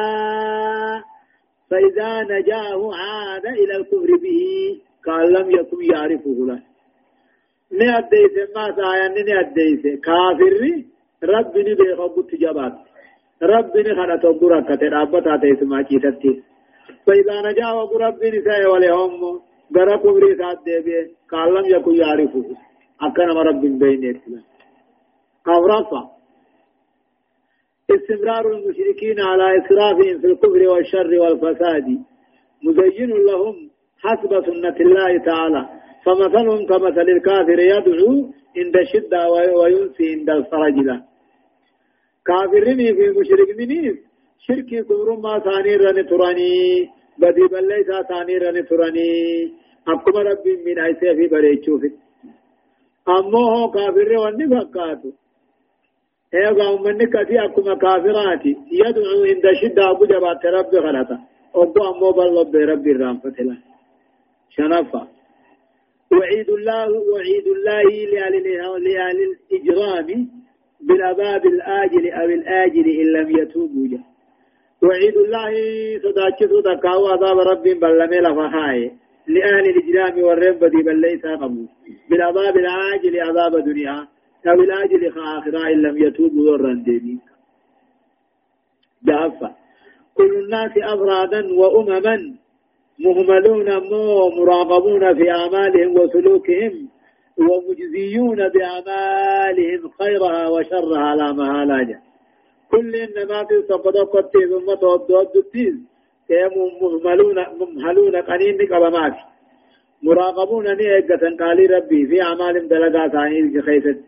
[1.70, 4.42] فإذا نجاه عاد إلى الكفر به
[5.08, 6.60] قال لم يكن يعرفه له.
[7.72, 10.84] نأديس ما سايا نأديس كافر
[11.24, 12.74] ربني بيخبط جبات.
[13.44, 16.44] ربني خنا تبرا كتر أبتا تسمع كيتتي
[17.08, 19.42] فإذا نجاه ربني سايا ولهم
[19.78, 22.46] غرا كفر ساد دي قال لم يكن يعرفه.
[23.02, 24.44] أكنا رب بين الإسلام
[25.48, 26.18] أورافا
[27.96, 31.88] استمرار المشركين على إسرافهم في الكفر والشر والفساد.
[32.64, 33.70] مزين لهم
[34.04, 35.70] حسب سنة الله تعالى.
[36.06, 38.12] فمثلهم كمثل الكافر يدعو
[38.58, 41.04] عند الشدة وينسي عند الفرج له.
[42.26, 43.98] كافرين في مشركين
[44.40, 46.90] شركي كفر ما ثاني رن تراني.
[47.18, 49.12] بدي بل ليس ثاني رن تراني.
[49.88, 52.07] أقوم ربي من عيسى في بريتشوفت
[53.10, 55.12] هو كافر واني فقاتو
[56.34, 61.18] ايغا امني كتي اكما كافراتي يدعو عند شدة ابو جبات رب غلطة
[61.56, 63.58] ابو امو بالله برب الرحمة الله
[64.50, 65.08] شنفا
[66.12, 67.88] وعيد الله وعيد الله
[68.86, 70.30] لأهل الإجرام
[70.82, 73.98] بالأباب الآجل أو الآجل إن لم يتوبوا
[74.84, 75.54] وعيد الله
[76.04, 78.92] صداكي صدقاء عذاب رب بلمي لفخاي
[79.28, 81.68] لأهل الإجرام والرب دي بل ليس قبول
[82.10, 84.08] بالعذاب العاجل عذاب دنيا
[84.48, 87.20] أو العاجل آخرة إن لم يتوبوا ورن ديني
[89.04, 89.56] جافة.
[90.14, 92.36] كل الناس أفرادا وأمما
[93.00, 96.90] مهملون مو مراقبون في أعمالهم وسلوكهم
[97.38, 102.02] ومجزيون بأعمالهم خيرها وشرها لا مهالاجة.
[102.72, 105.84] كل إنما في صفدقت ثم تودد
[106.30, 109.14] التيز مهملون مهملون قنين قبمات
[110.04, 114.00] مراقبون نيجة قالي ربي في أعمالهم دلقا ثاني خيست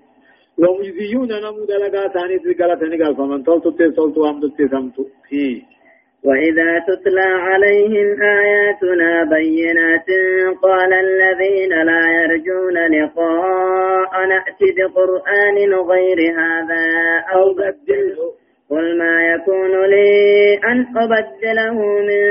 [0.58, 5.04] ومجزيون نمو دلقا ثاني قالت نقال فمن تلتو تلتو هم تلتو
[6.24, 10.10] وإذا تتلى عليهم آياتنا بينات
[10.64, 16.86] قال الذين لا يرجون لقاء نأتي بقرآن غير هذا
[17.34, 18.39] أو بدله.
[18.70, 21.78] قل ما يكون لي أن أبدله
[22.10, 22.22] من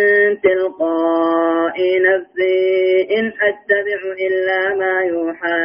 [0.40, 1.76] تلقاء
[2.08, 5.60] نفسي إن أتبع إلا ما يوحى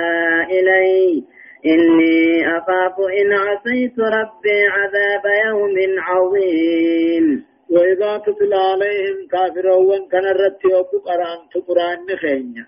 [0.52, 1.24] إلي.
[1.66, 7.46] إني أخاف إن عصيت ربي عذاب يوم عظيم.
[7.70, 12.66] وإذا تتلى عليهم كافرون كان الرتيوك قرآن تقرآن نخينيا.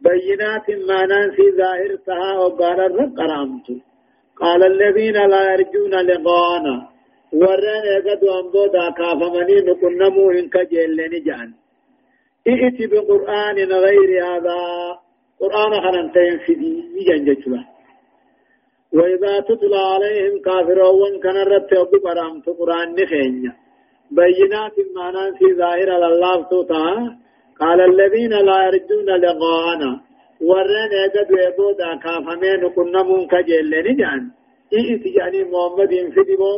[0.00, 3.14] بينات ما ننسي ظاهر سها وقال الرب
[4.36, 5.94] قال الذين لا يرجون
[7.32, 11.52] لقاءنا ورن يقد أنبودا كافمني نقنمو إنك جيلني جان
[12.48, 14.58] ائت بقرآن غير هذا
[15.40, 17.64] قرآن خننتين في دي جنجتلا
[18.92, 23.52] وإذا تتلى عليهم كافرون كان الرتيوك قرآن تقرآن نخينيا
[24.10, 26.86] بينات معنى في ظاهر الله توتا
[27.60, 30.00] قال الذين لا يرجون لقاءنا
[30.48, 34.22] ورين اجد ويبودا كافمين كنمون كجلين جان
[34.72, 36.54] إيت يعني محمد في ديبو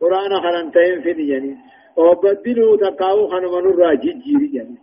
[0.00, 1.52] قرآن خرنتين في دياني
[1.96, 4.78] وبدلوا تقاو خنمن الراجي جيري جاني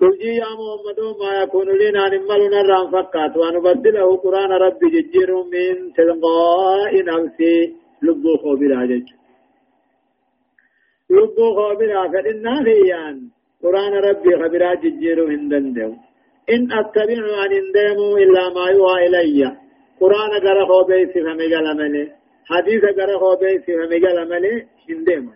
[0.00, 6.92] قل يا محمد ما يكون لنا نملنا الرام فقات ونبدله قرآن ربي ججير من تلقاء
[7.10, 7.56] نفسي
[8.06, 9.08] لبو خبر جج
[11.16, 13.16] لبو خبر فإنا فيان
[13.62, 15.92] قرآن ربي خبر ججير من دندو
[16.54, 19.40] إن أتبع عن انديمو إلا ما يوحى إلي
[20.00, 22.04] قرآن قرأ خبيسي فمجال ملي
[22.50, 25.32] حديث قرأ خبيسي فمجال ملي انديمو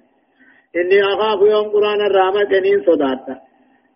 [0.77, 3.41] إني أخاف يوم قرآن الرامة جنين صداتا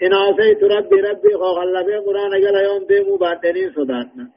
[0.03, 4.29] إن عصيت ربي ربي خلفي قرآن قال يوم ديمو باتنين صداتنا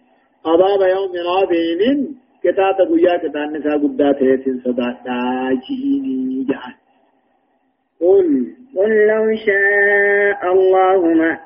[0.46, 6.76] عذاب يوم عظيم كتاب قويا كتاب نساء قدات هيتين صداتنا جيني جعل
[8.02, 11.40] قل قل لو شاء الله ما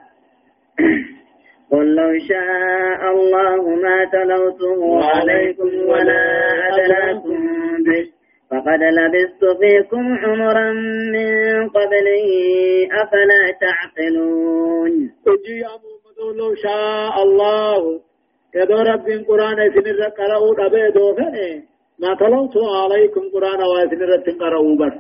[1.72, 6.24] قل لو شاء الله ما تلوته عليكم ولا
[6.70, 7.40] أدراكم
[7.86, 8.06] به
[8.52, 10.72] فقد لبثت فيكم عمرا
[11.16, 12.28] من قبله
[13.04, 14.92] أفلا تعقلون؟
[15.28, 18.00] أجي يا محمد لو شاء الله.
[18.56, 21.64] يدو رب قرآن سنر قرأوا دبي دوفني
[22.00, 24.12] ما تلوت عليكم قرآن وسنر
[24.42, 24.96] قرأوا بس.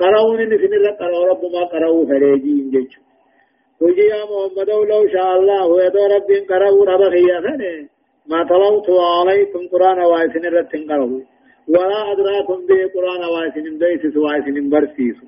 [0.00, 2.92] قرأوا إن سنر قرأوا رب ما قرأوا فريجي انجج
[3.82, 7.88] أجي يا محمد لو شاء الله يدو رب قرأوا دبي خيفني
[8.30, 10.56] ما تلوت عليكم قرآن وسنر
[10.88, 11.20] قرأوا
[11.74, 15.18] ولا أدراكم به قرآن واسن بيسس واسن برسيس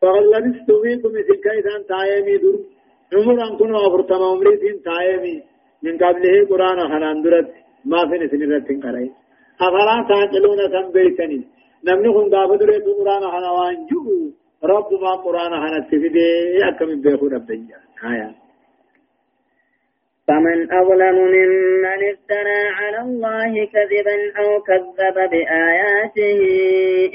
[0.00, 5.36] فقد لبست فيكم مثل كيسان تايمي در عمر أن كنوا أفرتم عمريتين تايمي
[5.84, 7.50] من قبله قرآن خنان درت
[7.90, 9.10] ما في نسن رتين قرأي
[9.66, 11.40] أفلا تعقلون سن بيسني
[11.86, 13.76] نمني خن قاب درت قرآن خنوان
[14.66, 16.28] رب ما قرآن خنت في دي
[16.68, 18.34] أكم بيخو ربنا آيات
[20.28, 26.40] فمن أظلم ممن افترى على الله كذبا أو كذب بآياته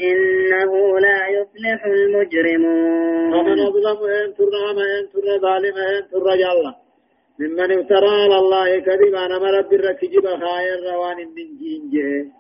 [0.10, 3.32] إنه لا يفلح المجرمون.
[3.32, 6.66] فمن أظلم إن ترى ما إن ترى ظالم إن ترى جل
[7.40, 12.32] ممن افترى على الله كذبا أنا رب الركجب خير روان من جينجه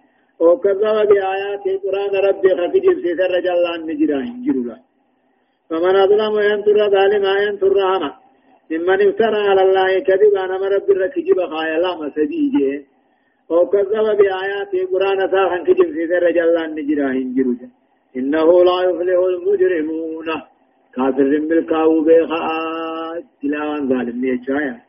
[0.41, 4.88] أو كذب بآياته قرآن ربي خفجب سيسر جل عن نجراه جرلا
[5.69, 8.13] فمن أظلم إن ترى ظالم إن ترى ما
[8.71, 12.83] ممن افترى على الله كذبا أنا رب الركجب خايا لا مسديجه
[13.51, 17.69] أو كذب بآياته قرآن ساخن كجب في ذر جلان نجراهن جروجا.
[18.17, 20.29] إنه لا يفلح المجرمون.
[20.95, 24.88] كافر بالكاو بيخاء تلاوان ظالم نيجايا.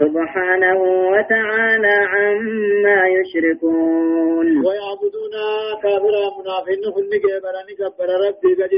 [0.00, 0.78] سبحانه
[1.12, 4.46] وتعالى عما يشركون.
[4.66, 5.34] ويعبدون
[5.82, 8.72] كافرا منافقين كل جبر نكبر ربي قد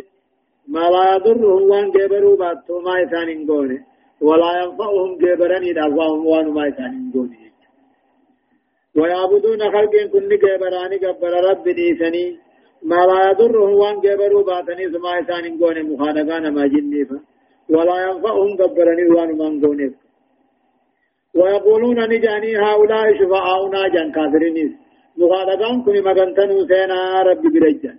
[0.75, 3.79] ما لا يضرهم وأن جبروا باتوا ما يسانين قوني.
[4.21, 7.39] ولا ينفعهم جبرني دعواهم وأن ما يسانين قوني.
[8.99, 12.27] ويعبدون خلقين كل جبراني كبر ربي نيساني.
[12.91, 17.19] ما لا يضرهم وأن جبروا باتني سما إسان قوني مخانقان ما جنيفا.
[17.75, 20.08] ولا ينفعهم قبرني وأن من قونيف
[21.39, 24.57] ويقولون نجاني هؤلاء شفعاؤنا جان كافرين
[25.20, 27.93] مخانقان كن مغنتنو سينا رب برجا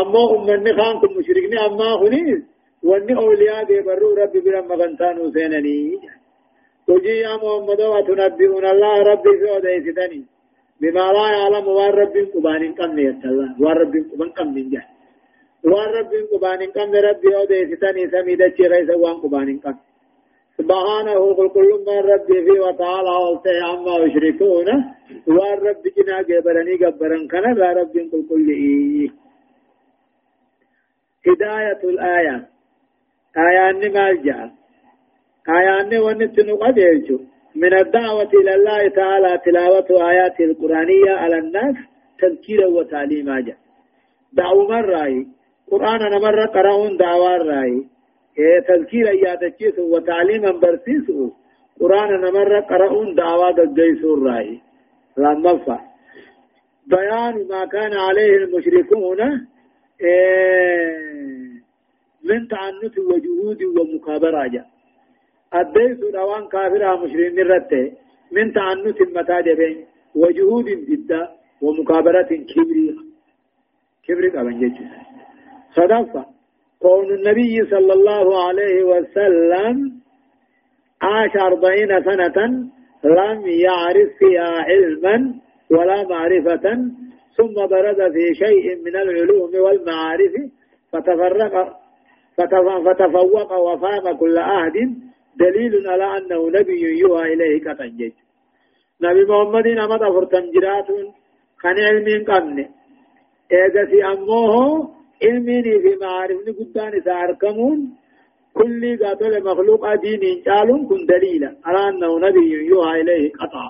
[0.00, 2.42] أما أمني خان كن مشركني أما خنيس
[2.88, 5.78] واني أولياء جبروا رب برا مغنتنو سينني
[6.86, 10.22] تجي يا محمد وتنبئون الله ربي في أوديستني
[10.80, 14.84] بما لا يعلم وان رب قبان قم يتلا وان رب قبان قم من جه
[15.70, 19.76] وان رب قبان قم ربي أو دي ستاني سميدة چرائي سوان قبان قم
[20.62, 24.68] سبحانه قل كل من ربي في وتعالى والته عما يشركون.
[25.26, 29.08] وان رب جنا جبرني جبرن كان لا رب قل كل إيه
[31.26, 32.36] هداية الآية.
[33.36, 34.50] آيان مال جاء.
[35.48, 36.78] آيان ونتنو قد
[37.56, 41.74] من الدعوة إلى الله تعالى تلاوة آيات القرآنية على الناس
[42.18, 43.56] تذكيرا وتعليما جاء
[44.32, 45.26] دعوة مرة
[45.70, 47.86] قرآن مرة قرأون دعوة رأي
[48.38, 51.06] إيه تذكيرا يادجيس وتعليما برسيس
[51.80, 54.60] قرآن مرة قرأون دعوة دجيس الرأي.
[55.16, 55.80] فا
[56.86, 59.20] بيان ما كان عليه المشركون
[60.00, 61.62] إيه
[62.24, 64.66] من تعنت وجهود ومكابرة جاء.
[65.52, 67.92] أديس دوان كافر مشرين الرته
[68.32, 71.28] من تعنت المتاجبين وجهود جدا
[71.62, 72.96] ومكابرة كبرية
[74.06, 74.78] كبرية أبن جيش.
[75.76, 76.26] صدفة.
[76.82, 79.92] كون النبي صلى الله عليه وسلم
[81.02, 82.38] عاش أربعين سنة
[83.04, 85.34] لم يعرف فيها علما
[85.70, 86.66] ولا معرفة
[87.36, 90.32] ثم برز في شيء من العلوم والمعارف
[90.92, 91.78] فتفرق
[92.86, 94.72] فتفوق وفاق كل أحد
[95.36, 98.12] دليل على أنه نبي يوحى إليه كتنجج
[99.02, 100.86] نبي محمد أمد أفرتم جرات
[101.58, 102.58] خن علم قمن
[103.52, 107.78] إذا أمه علمي في معارف قدان ساركمون
[108.54, 113.66] كل قاتل مخلوق دين جالون كن دليلا على أنه نبي يوحى إليه قطع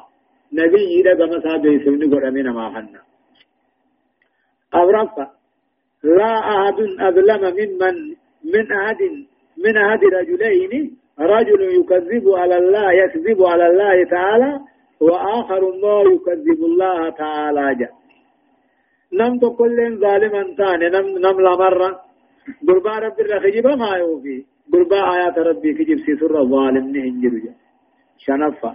[0.53, 3.01] نبي إذا مسابه سبن قرمين ما حنا
[4.75, 5.27] أورفا
[6.03, 7.97] لا أحد أظلم ممن
[8.55, 9.01] من أحد
[9.65, 14.61] من أحد رجلين رجل يكذب على الله يكذب على الله تعالى
[15.01, 18.02] وآخر ما يكذب الله تعالى جاء
[19.13, 21.91] نم كل ظالما ثاني نم نم لا مرة
[22.69, 27.35] قربا رب الرخيب ما يوفي قربا آيات ربي كجب سر ظالم نهنجر
[28.25, 28.73] شنفا.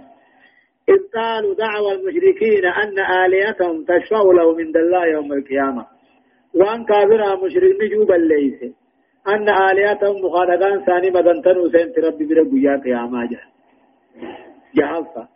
[0.88, 5.84] إذ قالوا دعوى المشركين أن آلهتهم تشفع له من الله يوم القيامة.
[6.54, 8.60] وأن كافرها مشرك نجوبا ليس
[9.28, 13.42] أن آلهتهم مخالقان ثاني مدنتن سنت ربي برب يا قيامة جه
[14.76, 15.28] جهفا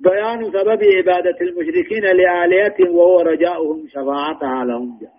[0.00, 4.98] بيان سبب عبادة المشركين لآلهتهم وهو رجاؤهم شفاعتها لهم.
[5.00, 5.10] جاء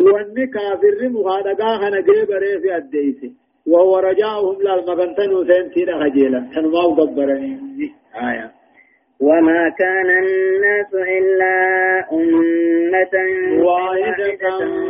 [0.00, 3.32] وأن كافر مخادقا قيب ريف أديسي
[3.66, 6.50] وهو رجاؤهم للمغنتن وسنتين خجيلا.
[6.54, 7.52] تنمو دبرني
[8.14, 8.50] آية.
[9.20, 11.54] وما كان الناس إلا
[12.12, 13.14] أمة
[13.66, 14.44] واحدة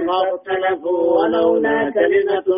[0.07, 2.49] فاختلفوا ولولا كلمة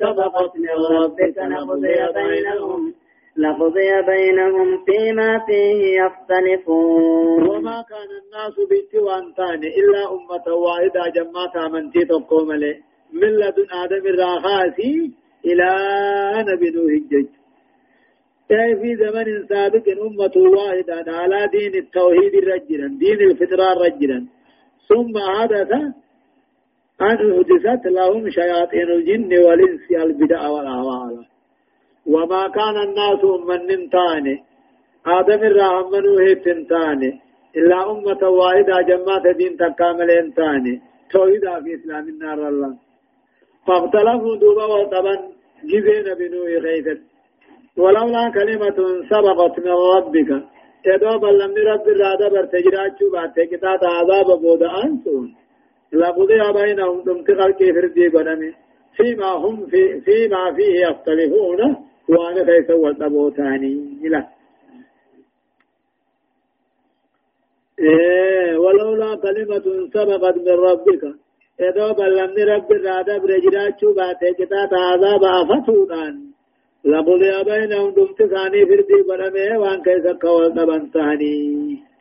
[0.00, 2.94] سبقت من ربك لقضي بينهم.
[3.38, 7.48] لقضي بينهم فيما فيه يختلفون.
[7.48, 12.76] وما كان الناس بنت وانتان إلا أمة واحدة جمعت من تقوم له
[13.12, 15.12] من لدن آدم الراخاسي
[15.44, 15.70] إلى
[16.48, 17.28] نبي نوح الجج
[18.48, 24.26] في زمن سابق أمة واحدة على دين التوحيد رجلا دين الفطرة رجلا.
[24.88, 25.72] ثم حدث
[27.00, 31.35] أن حدثت لهم شياطين الجن والإنس البدع والأهواء
[32.06, 34.36] وما كان الناس من نمتاني
[35.06, 37.20] آدم الرحمن هيتنتاني
[37.56, 40.80] إلا أمة واحدة جماعة دين تكامل انتاني
[41.10, 42.72] توحيدا في إسلام النار الله.
[43.66, 45.14] فاختلفوا دوبا وطبا
[45.64, 47.00] جزين بنوه خيثت
[47.76, 48.78] ولولا كلمة
[49.10, 50.30] سبقت من ربك.
[50.86, 55.34] يدوب لم رب الرادة برتجرات شبات كتات عذاب بود أنتون
[55.92, 58.52] لقضي بينهم تمتقل كيف ردي قدمي.
[58.96, 61.85] فيما هم في فيما فيه يختلفون.
[62.08, 64.26] وأنا كيف والتبو ثاني لا
[67.80, 71.02] إيه ولولا كلمة سبقت من ربك
[71.60, 76.14] إذا بلمني رب الرادة برجرات شبات كتات عذاب أفتودان
[76.84, 81.36] لقضي بينهم دمت ثاني فردي برمي وان كيف كوال تبن ثاني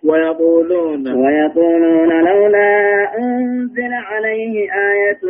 [0.04, 1.08] ويقولون.
[1.08, 2.72] ويقولون لولا
[3.18, 4.56] أنزل عليه
[4.90, 5.22] آية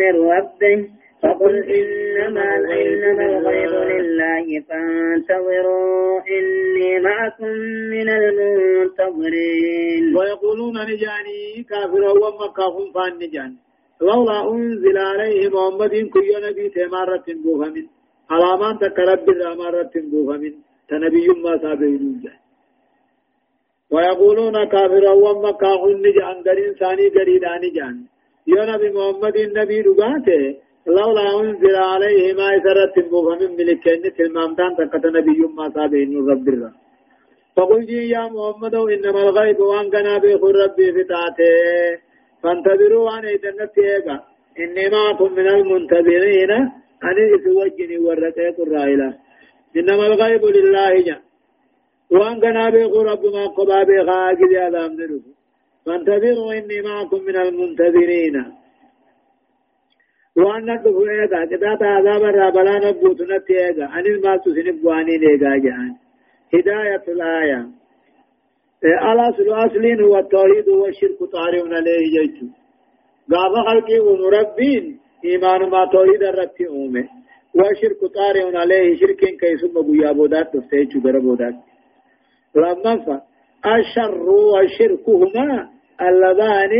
[0.00, 0.88] من ربه
[1.22, 7.52] فقل إنما العلم الغيب لله فانتظروا إني معكم
[7.94, 10.16] من المنتظرين.
[10.16, 11.40] ويقولون نجاني
[11.70, 13.52] كافر ومكة فان نجان
[14.00, 17.86] لولا أنزل عليه محمد كي نبي تمارة بوهمن
[18.30, 19.28] علامان تكرب
[19.62, 20.54] مرة بوهمن
[20.88, 22.22] تنبي ما سابقين
[23.90, 27.96] ويقولون كافر ومكة نجان قرين ثاني قريدان جان
[28.46, 30.65] يا نبي محمد النبي رباته.
[30.86, 36.72] لولا أنزل عليه ما يسرت من ملكين تلمامتان تكت نبي ما صابين رب الله
[37.56, 41.52] فقل جي يا محمد إنما الغيب وأن كان بيخ ربي فتاته
[42.42, 44.16] فانتظروا عن إذنت إيقا.
[44.62, 46.50] إني معكم من المنتظرين.
[47.08, 49.08] أن إسوجني ورقيق الرائلة
[49.76, 51.16] إنما الغيب لله جا.
[52.10, 54.92] وأن كان بيخ رب ما قبا بيخ آجد يا دام
[55.86, 58.36] فانتظروا إني معكم من المنتظرين.
[60.36, 65.94] وان ندفو ايغا كتاتا عذاب الرابلا نبوت نتي ايغا عن المال تسنب واني ايغا جهان
[66.54, 67.68] هداية الآية
[68.84, 72.46] الأصل الأصلين هو التوحيد والشرك طارئون عليه جيتو
[73.32, 77.08] قام خلقي ومربين إيمان ما توحيد الرب أومه
[77.54, 81.54] والشرك طارئون عليه شرك كيسم بويا بودات تفتيجو بربودات
[82.56, 83.20] لما
[83.66, 85.68] الشر والشرك هما
[86.00, 86.72] اللذان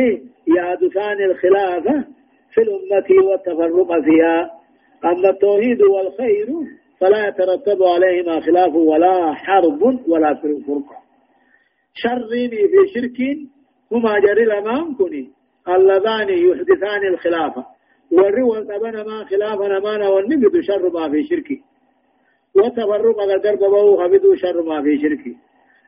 [0.56, 2.15] يحدثان الخلافة
[2.52, 4.50] في الأمة والتفرق فيها.
[5.04, 6.48] أما التوحيد والخير
[7.00, 10.96] فلا يترتب عليهما خلاف ولا حرب ولا فرقة
[11.94, 13.18] شرين في شرك
[13.92, 15.30] هما جري الأمام كني
[15.68, 17.66] اللذان يحدثان الخلافة
[18.12, 21.62] وري والتبن ما خلاف ما والنبي شر ما في شركي
[22.56, 25.36] وتفرق اگر در بابو خبدو شر ما في شركي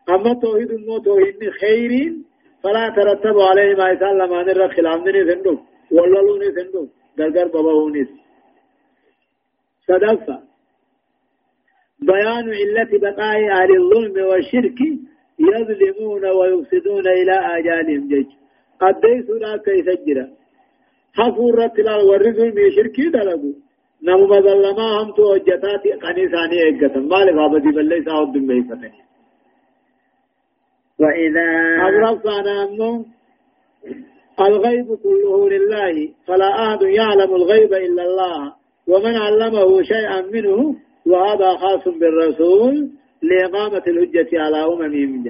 [0.08, 2.14] أما توحيد مو توحيد خير
[2.62, 5.58] فلا ترتب عليه ما يسال ما نر خلاف ني
[5.90, 8.06] سندو وللو ني سندو در در بابو ني
[9.88, 10.38] صدفة
[12.00, 14.80] بيان علة بقاء أهل الظلم والشرك
[15.38, 18.26] يظلمون ويفسدون إلى آجالهم جج.
[18.80, 19.04] قد
[19.40, 20.38] لا كيف جرى.
[21.18, 23.52] حفور رتلا ورزل من شركي دلقوا
[24.02, 28.92] نمو مظلما هم تو وجتات قنيساني اگتا مالك عبدي بلي ساود دم بيفتني
[31.00, 31.46] وإذا
[31.86, 33.04] أغرب أنا أمو
[34.40, 38.52] الغيب كله لله فلا أحد يعلم الغيب إلا الله.
[38.88, 40.76] ومن علمه شيئا منه
[41.06, 42.88] وهذا خاص بالرسول
[43.22, 45.24] لإقامة الحجة على أممهم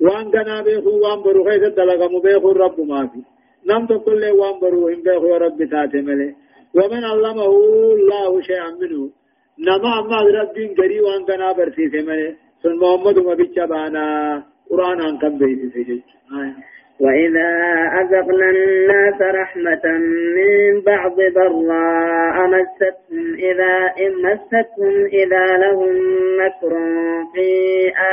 [0.00, 3.20] وأن كان بيخو وان برو خيث الدلغم بيخو الرب ما في.
[3.68, 6.34] نم تقول لي وإن برو هم بيخو رب تاتي ملي.
[6.74, 7.52] ومن علمه
[7.96, 9.10] الله شيئا منه.
[9.66, 12.36] نما أما رب قري وأن كان برسيس ملي.
[12.62, 14.06] سن محمد مبيتش بانا
[14.70, 16.00] قرآن عن كم بيسي سجج
[16.32, 16.54] آه.
[17.00, 17.50] وإذا
[18.00, 19.84] أذقنا الناس رحمة
[20.36, 25.94] من بعض ضراء مستهم إذا إن مستهم إذا لهم
[26.40, 26.72] مكر
[27.34, 27.48] في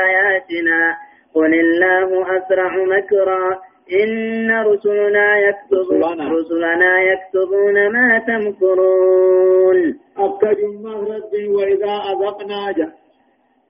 [0.04, 0.96] آياتنا
[1.34, 3.58] قل الله أسرع مكرا
[4.02, 6.98] إن رسلنا يكتبون رسلنا.
[7.02, 9.98] يكتبون ما تمكرون.
[10.18, 12.92] أبتج مهرد وإذا أذقنا جا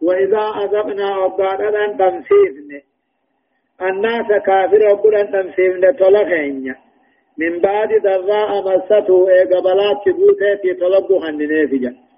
[0.03, 2.83] وإذا أذقنا أبانا تمسيفني
[3.83, 6.74] الناس كافر أبدا تمسيفني طلقين
[7.39, 10.03] من بعد ضراء مسته إيقبلات
[11.20, 12.09] خندني في جنة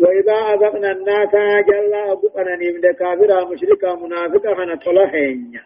[0.00, 1.30] وإذا أذقنا الناس
[1.68, 5.60] جل أبقنا نمد كافرا مشركا منافقا خنا طلحين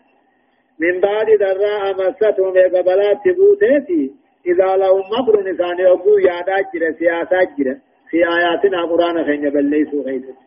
[0.80, 4.12] من بعد ذراء مستهم قبلات تبوتيتي
[4.46, 7.76] إذا لهم مكر نسان أبو يادا جرى سياسات جرى
[8.10, 10.24] في آياتنا قرآن خين بليسوا غيثت.
[10.24, 10.45] قل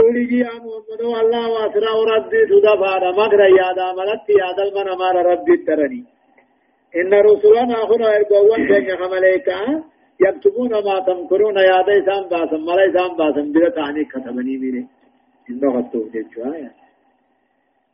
[0.00, 6.04] جي يا محمد الله واسرع ربي تدفع مكر يادا ملت يادا المن أمار ربي الترني
[6.96, 9.58] إن رسولنا هنا إرقوان بين خمليكا
[10.20, 14.86] يكتبون ما تمكرون يا دي سام باسم ملاي سام باسم بلا تعني كتبني ميري
[15.50, 16.68] إنه غطوه جيشوا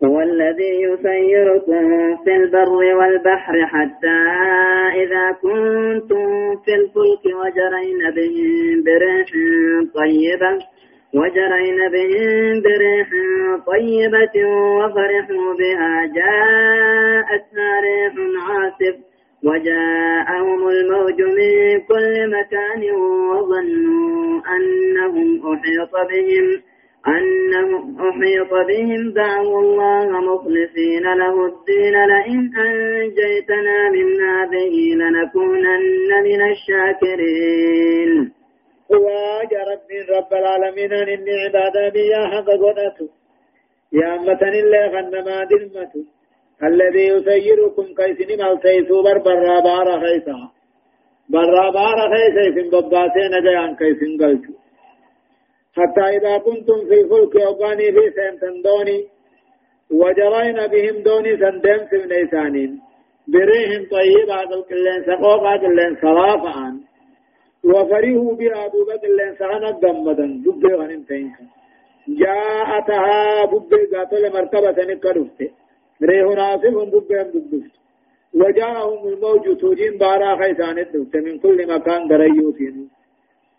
[0.04, 4.18] هو الذي يسيركم في البر والبحر حتى
[5.02, 9.28] إذا كنتم في الفلك وجرين بهم بريح
[9.94, 10.52] طيبة.
[11.14, 13.08] وجرين بهم بريح
[13.66, 14.36] طيبة
[14.78, 18.14] وفرحوا بها جاءتنا ريح
[18.48, 18.96] عاصف
[19.44, 22.82] وجاءهم الموج من كل مكان
[23.30, 26.62] وظنوا أنهم أحيط بهم
[27.08, 38.32] أنهم أحيط بهم دعوا الله مخلصين له الدين لئن أنجيتنا من هذه لنكونن من الشاكرين.
[38.94, 39.08] هو
[39.70, 43.08] رب رب العالمين إني عبادة بيا حق قدته
[43.92, 46.04] يا أمة الله غنما دلمته.
[46.68, 50.36] الذي يسيركم كيسن ملتيسو بر برا بارا خيسا.
[51.34, 54.52] برا بارا خيسا سن بباسين جيان كيسن قلتو.
[55.76, 58.98] حتى إذا كنتم في الفلك أباني في سنتن دوني
[60.00, 62.80] وجرين بهم دوني سندم في نيسانين
[63.28, 66.80] بريهم طيب هذا الكلين سقوق هذا الكلين صلافا
[67.64, 71.36] وفريهوا بها دوبة اللين سانا دمدا ببه غنم تينك.
[72.08, 75.50] جاءتها ببه قاتل مرتبة نكرفته
[76.02, 77.74] ريه ناصف دبهم دبست
[78.34, 82.88] وجاءهم الموج توجين بارا خيسان الدبت من كل مكان دريوتين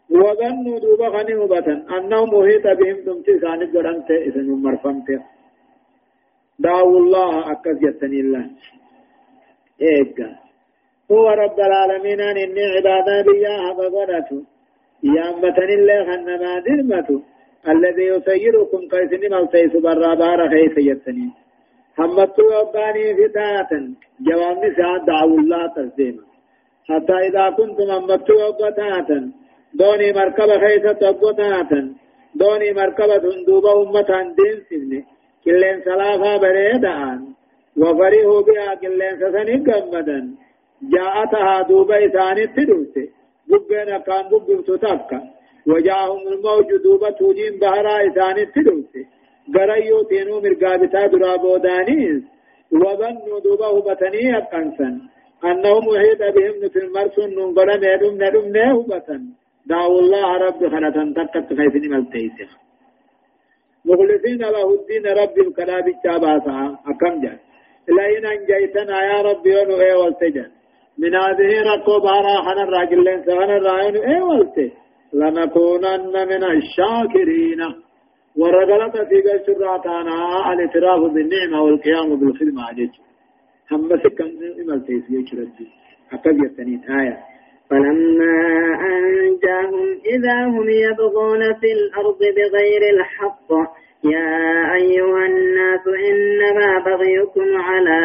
[0.10, 5.10] وظنوا دوبا غنمبة أنهم محيط بهم دمت سانت قرمت إذن مرفمت.
[6.60, 8.46] دعوا الله أكز يتني الله.
[9.82, 10.43] إيقا
[11.12, 14.44] هو رب العالمين إني عبادا بيا حقا
[15.04, 17.22] يا أمة الله خنما درمته
[17.68, 21.32] الذي يسيركم كيسن ملتيس برا بارا خيس يتنين
[22.00, 23.72] همتو أباني فتاة.
[24.28, 26.24] جواب نساء دعوا الله تسليما
[26.90, 29.10] حتى إذا كنتم همتو أبتاة
[29.80, 31.72] دوني مركبة خيسة أبتاة
[32.36, 35.02] دوني مركبة هندوبة أمة دين سبني
[35.46, 37.22] كلين سلافا بريدان.
[37.78, 40.20] وفرحوا بها كلين سسنين كمدا
[40.92, 43.06] جاءتها دوبة إساني تدوسي
[43.50, 45.20] ببين كان ببين تتبكى
[45.68, 49.04] وجاءهم الموج دوبة توجين بهرا إساني تدوسي
[49.56, 52.24] غريو تينو مرقابتا درا بودانيس
[52.72, 54.90] وظنوا دوبه بتني أبقنسا
[55.46, 59.22] أنهم وحيد بهم في المرسون ننقل ندم ندم نه بطن
[59.66, 62.52] دعوا الله رب خلطا تقت خيثني ملتيسخ.
[63.86, 67.40] مخلصين له الدين رب الكلاب الشاباسا أكم جاء.
[67.98, 70.52] لئن أنجيتنا يا رب إيه والتجن
[70.98, 74.72] من هذه ركو بارا حنا الراجل لين الراين إيه ولته
[75.14, 77.62] لنكونن من الشاكرين
[78.38, 82.92] ورجلت في قلت الراتانا الاعتراف بالنعمة والقيام بالخدمة عليك
[83.72, 84.32] هم سكن
[84.62, 85.68] إمالتيس يجردي
[86.14, 87.18] أكد يتنين آية
[87.70, 88.36] فلما
[88.92, 93.50] أنجاهم إذا هم يبغون في الأرض بغير الحق
[94.04, 98.02] يا أيها الناس إنما بغيكم على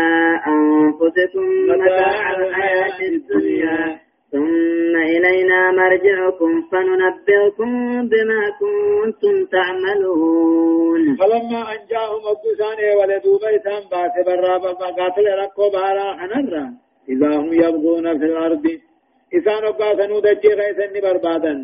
[0.47, 3.99] أنفسكم متاع الحياة الدنيا.
[4.33, 7.71] ثم إلينا مرجعكم فننبئكم
[8.09, 11.17] بما كنتم تعملون.
[11.17, 16.67] فلما أنجاهم أبوسان ولدوا بيتان بات برابا فقاتل ركو بارا حنرا.
[17.09, 18.65] إذا هم يبغون في الأرض.
[19.35, 21.55] إسان أباسنوا دجي غيثني بربادا.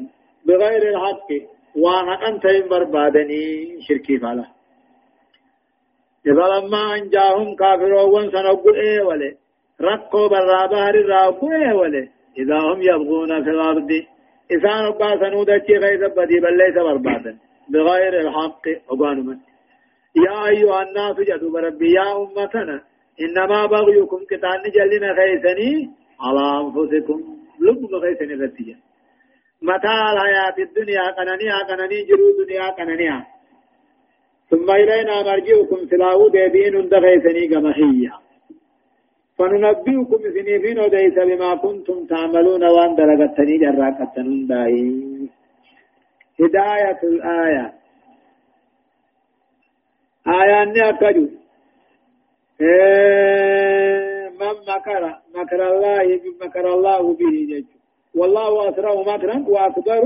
[0.46, 1.30] بغير الحق.
[1.76, 3.42] وأنا انت بربادني
[3.88, 4.44] شركي فالا
[6.26, 9.36] إذا لما أنجاهم كافرون سنقول إيه ولي
[9.80, 12.08] رقوا برابار راقوا إيه ولي
[12.38, 13.90] إذا هم يبغون في الأرض.
[14.50, 19.38] إذا نبا سنودتي غير بدي بل ليس بربادا بغير الحق أبان
[20.26, 22.82] يا أيها الناس جدوا بربي يا أمتنا.
[23.20, 27.18] إنما بغيكم كتان جلنا خيسني على أنفسكم
[27.60, 28.76] لب خيسني رتيا
[29.68, 33.18] متاع الحياة الدنيا قنانيا قناني جرو دنيا قنانيا
[34.50, 38.12] ثم إلينا مرجعكم سلاو ديبين دغيثني قمحية
[39.38, 44.76] فننبئكم سنيفين وديس بما كنتم تعملون وان درغتني جراكتن داي.
[46.40, 47.66] هداية الآية.
[50.26, 51.28] آية أني أكجو
[52.60, 55.02] إيه من مكر
[55.34, 57.64] مكر الله مكر الله به
[58.18, 60.02] والله أسرع مكرا وأكبر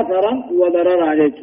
[0.00, 1.38] أثرا وضررا عليك.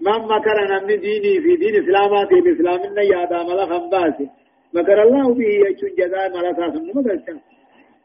[0.00, 4.26] من مكر نمني ديني في دين إسلاماتي بإسلامنا يا دام لخم باسي
[4.74, 7.34] مكر الله به يجون جزاء ملكا سنما قلتا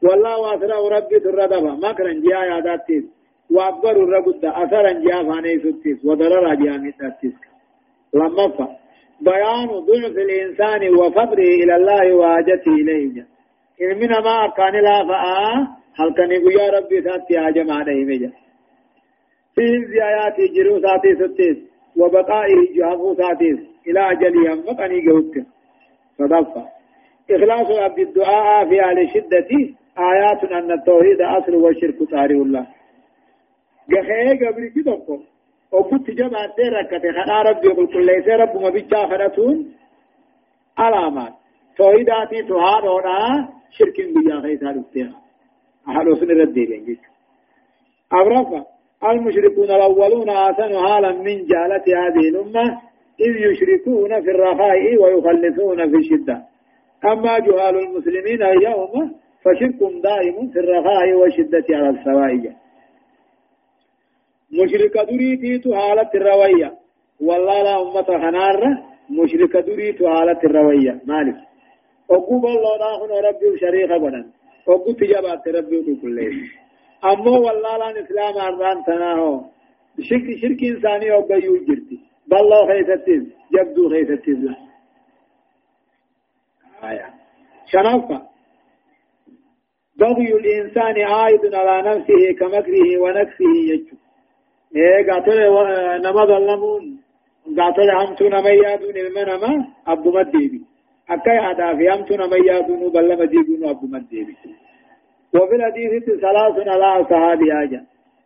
[0.03, 3.03] والله أسرع ربي تردبا مكرا جاء يا داتيس.
[3.51, 7.33] وأكبر الرقود أثرا جاء فاني ستيس وضررا جاء ميتاتيس
[8.13, 8.67] لما فا.
[9.21, 13.25] بيان ضعف الإنسان وفقره إلى الله وحاجته إليه.
[13.81, 15.67] إن من ما كان لا فآه
[15.99, 18.31] هل كان يا ربي ساتي هاجم عليه مجا
[19.55, 21.57] في زيايات جرو ساتي ستيس
[21.97, 25.35] وبقائه جهافو ساتيس إلى أجلهم مقني جهوك
[26.17, 26.63] صدفة
[27.31, 29.49] إخلاص عبد الدعاء في أهل الشدة
[29.99, 32.67] آيات أن التوحيد أصل والشرك طارئ الله
[33.89, 35.19] جخيه قبل كدوكو
[35.71, 39.73] وقلت جمع تيركت خنا ربي قل كل ليس رب ما بيجا خنتون
[40.77, 41.33] علامات
[41.77, 45.26] توحيداتي تهارونا شرك بيا خيسا لفتها
[46.11, 46.97] وسن ردي بين
[48.13, 48.65] أبرفا
[49.03, 52.81] المشركون الأولون آسن حالا من جالة هذه الأمة
[53.19, 56.43] إذ يشركون في الرخاء ويخلفون في الشدة.
[57.05, 62.55] أما جهال المسلمين اليوم فشرك دائم في الرخاء والشدة على السوائية
[64.51, 66.73] مشرك دريتي حالة الروية
[67.21, 71.35] والله لا أمة خنار مشرك دريت حالة الروية مالك
[72.11, 74.25] أقوب الله ناخن ربي شريك بنا
[74.67, 76.17] وقلت جبات ربي كل
[77.05, 79.41] أمو والله لأن إسلام أرضان تناهو.
[79.99, 81.99] شرك شرك إنساني أو بيو جرتي.
[82.27, 84.57] بالله خيثتيز جبدو خيثتيز له
[86.83, 87.13] آية.
[87.71, 88.21] شنفة
[89.99, 93.97] بغي الإنسان عائد على نفسه كمكره ونكسه يجو.
[94.75, 95.39] إيه قاتل
[96.03, 96.83] نما ظلمون
[97.57, 100.61] قاتل همتو نما يادون المنما أبو مديبي.
[101.09, 104.35] أكاي هذا في أمتنا من يادون بل لما جيبون أبو مديبي
[105.35, 107.85] وفي الحديث ثلاث على صحابي أجا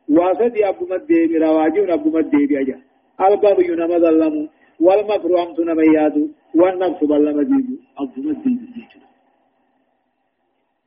[0.09, 2.79] واسدي أبو مديبي رواجون أبو مديبي أجا
[3.21, 4.47] البغي نما ظلموا
[4.79, 8.67] والمكر أمتنا من يادون والنفس بل لما جيبون أبو مديبي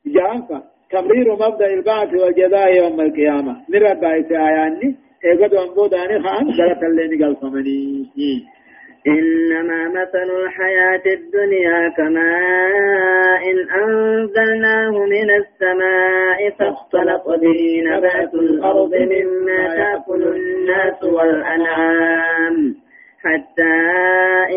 [0.05, 7.23] جانفا تمرير مبدأ البعث والجزاء يوم القيامة نرى بايت آياني ايقظ أنبوداني خان جلت الليني
[7.23, 8.05] قال فمني
[9.07, 20.23] إنما مثل الحياة الدنيا كماء إن أنزلناه من السماء فاختلط به نبات الأرض مما تأكل
[20.23, 22.75] الناس والأنعام
[23.19, 23.75] حتى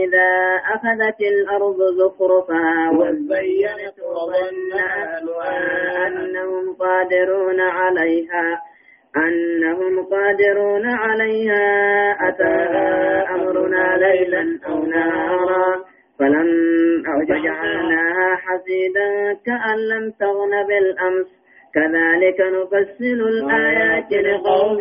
[0.04, 8.60] إذا أخذت الأرض زخرفها وزينت وظن أهلها أنهم قادرون عليها
[9.26, 11.66] أنهم قادرون عليها
[12.28, 15.84] أتاها أمرنا ليلا أو نهارا
[16.18, 16.48] فلم
[17.28, 19.08] جعلناها حسيدا
[19.46, 21.38] كأن لم تغن بالأمس.
[21.74, 24.80] كذلك نفصل الآيات لقوم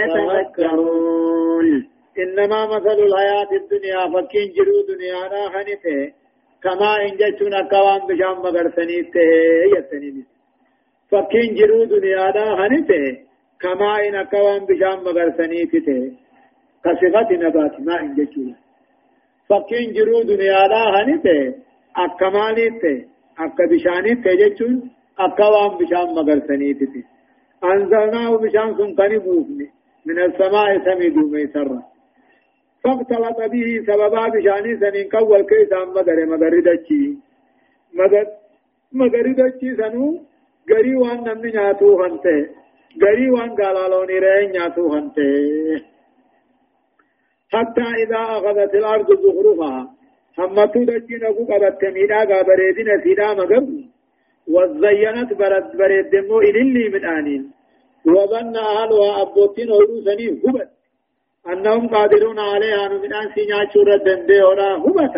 [0.00, 1.66] يتفكرون
[2.18, 5.22] إنما مثل الحياة الدنيا فكين جرو دنيا
[5.52, 6.12] خنته
[6.62, 8.98] كما إن جتنا كوان بشام مغرسني
[9.76, 10.24] يتني
[11.10, 13.29] فكين جرو دنيا دا هنته
[13.62, 16.12] كما إن كوان بشام مغرسني تته
[16.84, 18.54] كصفة نبات ما إن جتشولا.
[19.48, 21.54] فكين جرو دنيا دا هنته
[21.96, 23.04] أكمالته
[23.38, 27.04] أكا بشاني تجتشون أكوان بشام مغرسني تته
[27.64, 29.66] أنزلناه بشام سنقني بوفني
[30.06, 31.82] من السماء سمي دومي سرّا.
[32.84, 37.02] فاختلط به سببا بشاني سنين كول كيسا مدر مدر دچي
[37.98, 38.26] مدر
[38.92, 40.06] مدر دچي سنو
[40.70, 42.59] غري وان نمني نياتو هنته.
[43.02, 45.30] غري وان قالالوني رأي نياتو هنته
[47.52, 49.94] حتى إذا أخذت الأرض زخرفها
[50.38, 53.68] همتو دچي نقو قبت ميدا قابريدين سيدا مقب
[54.54, 57.42] وزينت برد برد دمو إلي من آنين
[58.06, 60.70] وظن أهلها أبوتين ورسني هبت
[61.52, 65.16] أنهم قادرون عليها من أن سينيا شورة دندي ولا هبة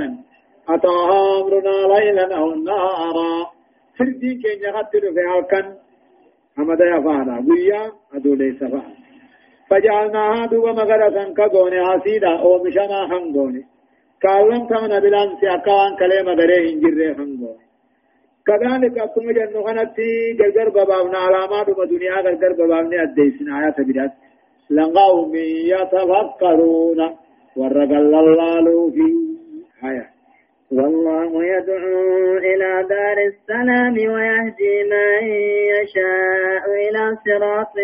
[0.68, 3.50] أتاها أمرنا ليلا أو نهارا
[3.98, 5.66] فردين كين يغتل في هالكن
[6.56, 7.82] حمد يفعنا بيا
[8.14, 8.94] أدو ليس فعلا
[9.70, 13.62] فجعلناها دوبا مغرسا كغوني حسيدا أو مشما خنغوني
[14.22, 17.62] كالم تمنا بلانسي أكوان كلمة دريه انجره خنغوني
[18.46, 24.12] كذلك أكم جنو خنتي جرجر ببابنا علامات دنيا جرجر ببابنا أديسنا آيات بدات
[24.70, 25.34] لقوم
[25.72, 27.00] يتفكرون
[27.56, 29.06] ورقل الله في
[29.80, 30.11] حياة
[30.78, 35.22] والله يدعو إلى دار السلام ويهدي من
[35.74, 37.74] يشاء إلى صراط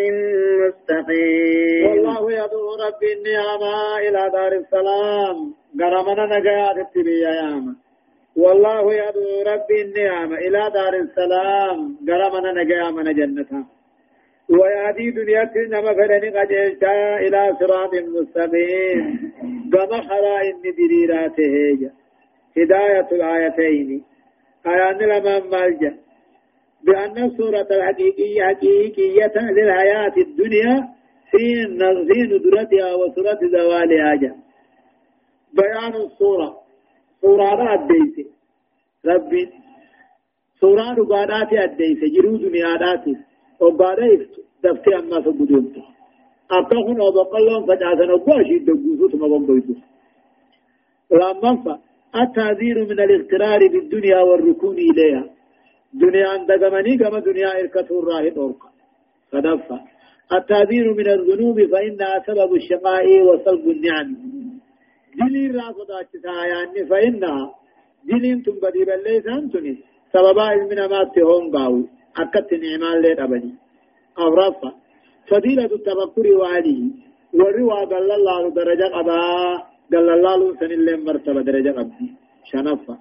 [0.62, 1.86] مستقيم.
[1.86, 5.36] والله يدعو ربي النعمة إلى دار السلام.
[5.80, 7.74] قرمنا نجاة التبية ياما
[8.36, 11.78] والله يدعو ربي النعمة إلى دار السلام.
[12.08, 13.66] قرمنا نجاة من جنتها
[14.50, 19.32] ويهدي دنيا نما فرني قجلتا إلى صراط مستقيم.
[19.72, 21.90] كما خرا إن دريراته
[22.62, 24.04] هداية الآيتين.
[24.66, 25.92] آيان لما مالجا
[26.84, 30.88] بأن الصورة الحقيقية حقيقية للحياة الدنيا
[31.30, 31.44] في
[32.08, 34.32] في ندرتها وصورة زوالها جا
[35.52, 36.56] بيان الصورة.
[37.22, 38.26] صورة أديسي
[39.06, 39.48] ربي.
[40.60, 42.76] صورة ربادات أديسي جرو دنيا
[43.60, 45.76] وبعد يفتو دفتي أما فقدونت
[46.50, 49.74] أبقون وبقلون فجعثنا وقاشي دقوسو ثم بمبيتو
[51.10, 51.87] لما فا.
[52.16, 55.24] التعذير من الاغترار بالدنيا والركون إليها.
[55.92, 58.70] دنيا عند قمني كما دنيا إركته الراهد أورقا
[59.32, 59.80] فدفع
[60.32, 64.16] التعذير من الذنوب فإنها سبب الشقاء وصلب النعم.
[65.18, 67.54] دلي رافضة يعني فإنها
[68.04, 69.78] دلين تنبدي بل ليس أنتني.
[70.12, 71.84] سببا من ما تهون قاوي
[72.16, 73.54] أكت نعمان لين أبني.
[74.18, 74.72] أورافا
[75.30, 76.84] فضيلة التفكر وعليه
[77.34, 82.08] والروا قال الله درجة قبا الله سن اللي مرتبة درجة قبدي
[82.50, 82.98] شنفا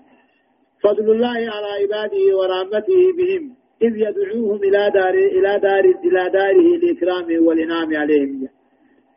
[0.83, 3.43] فضل الله على عباده ورحمته بهم
[3.81, 8.47] إذ يدعوهم إلى دار إلى دار إلى داره لإكرامه والإنعام عليهم.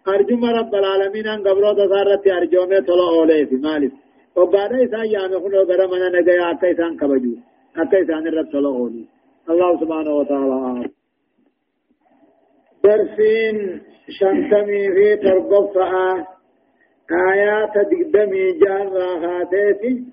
[0.09, 3.93] أرجو رب العالمين أن قبرو تصارت أرجومي طلع أوليه في مالك.
[4.37, 7.35] وبعد إذا يامي خلو قرمنا نجايا أكا إسان كبجو
[7.77, 9.07] أكا إسان الرب طلع أوليه
[9.51, 10.91] الله سبحانه وتعالى
[12.85, 13.57] درسين
[14.19, 16.27] شنتمي في تربصها
[17.13, 20.05] آيات دقدمي جارة هاتيتي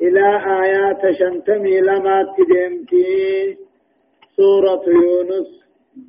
[0.00, 0.26] إلى
[0.62, 3.56] آيات شنتمي لما تدمكي
[4.36, 5.48] سورة يونس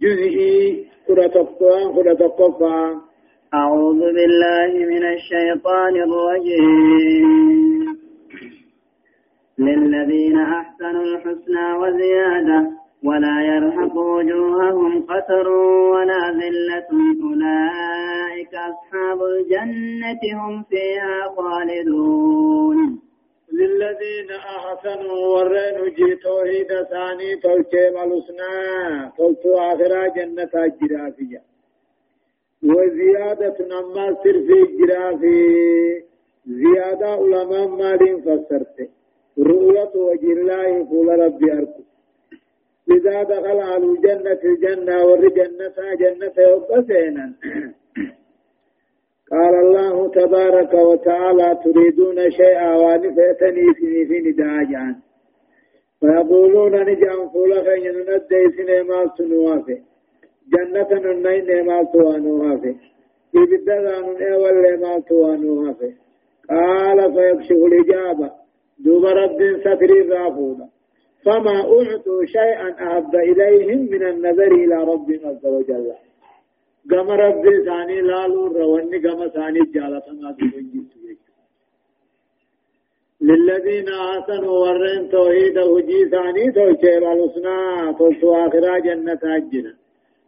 [0.02, 0.86] جزئي
[2.22, 2.96] القرآن
[3.54, 7.30] أعوذ بالله من الشيطان الرجيم.
[9.60, 12.60] للذين أحسنوا الحسنى وزيادة
[13.04, 15.48] ولا يرهق وجوههم قتر
[15.94, 16.90] ولا ذلة
[17.24, 23.00] أولئك أصحاب الجنة هم فيها خالدون.
[23.54, 28.52] للذين أحسنوا ورين جي توحيد ثاني تلقي ملسنا
[29.18, 31.42] تلتو آخرا جنة الجرافية
[32.64, 36.04] وزيادة نما في الجرافي
[36.48, 38.88] زيادة علماء مالين فسرته
[39.40, 41.84] رؤية وجه الله قول ربي أركو.
[42.88, 47.34] لذا دخل على الجنة الجنة والجنة جنة يوقفينا.
[49.32, 54.96] قال الله تبارك وتعالى تريدون شيئا وانفتني في في نداجان.
[56.00, 59.78] فيقولون نجام فولا خين ندي سنما سنوافي
[60.54, 61.80] جنة ننين ما
[63.34, 65.76] يبدأ أن أول ما توانوها
[66.50, 68.32] قال فيكشف الإجابة.
[68.80, 70.68] دوب رب ستر رافونا
[71.26, 75.92] فما أعطوا شيئا أحب إليهم من النظر إلى ربهم عز وجل.
[76.92, 80.36] قام رب ثاني لا لور واني قام ثاني جالة ما
[83.22, 87.58] للذين آسنوا ورين توحيد وجي ثاني توشيب الحسنى
[87.98, 89.74] توشو آخرا جنة أجنا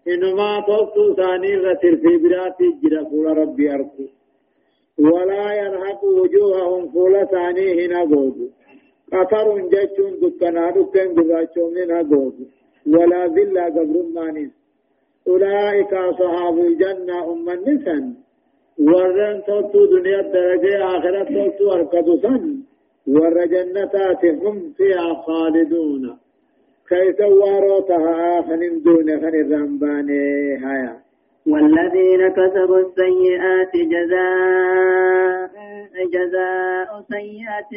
[0.08, 4.06] إنما توشو ثاني رتر في براتي جرى فول ربي أركو
[5.00, 8.38] ولا يرهق وجوههم فول ثاني هنا قوض
[9.14, 12.38] قطر جتشون دكنا دكن جراتشون هنا قوض
[12.94, 14.61] ولا ذلا قبر مانيس
[15.28, 18.14] أولئك أصحاب الجنة أم النسن
[18.80, 22.20] ورن توتو دنيا الدرجة آخرة توتو أركضو
[23.08, 26.18] ور جنتات هم فيها خالدون.
[26.90, 31.02] كيف واروتها خن دون خن الرمباني هيا.
[31.48, 35.52] والذين كسبوا السيئات جزاء
[36.16, 37.72] جزاء سيئة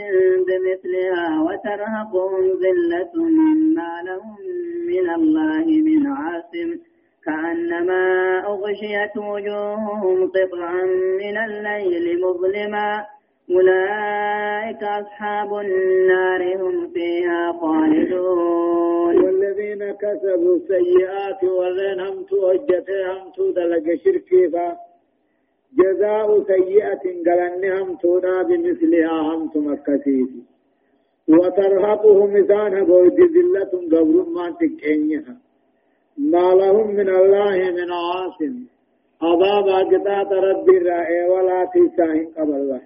[0.47, 3.13] بمثلها وترهقهم ذلة
[8.85, 10.85] أغشيت وجوههم قطعا
[11.21, 13.07] من الليل مظلما.
[13.51, 19.25] أولئك أصحاب النار هم فيها خالدون.
[19.25, 24.47] والذين كسبوا السيئات والذين هم توجته هم تودلق شركي
[25.79, 30.31] جزاء سيئة قلن هم تونا بمثلها هم تمكسيت
[31.29, 35.37] وترهقهم إذان قويد ذلة قبر ما تكينها.
[36.19, 38.74] ما لهم من الله من عاصم.
[39.29, 42.83] عذاب أجداد ربي رأي ولا تساهم قبل الله.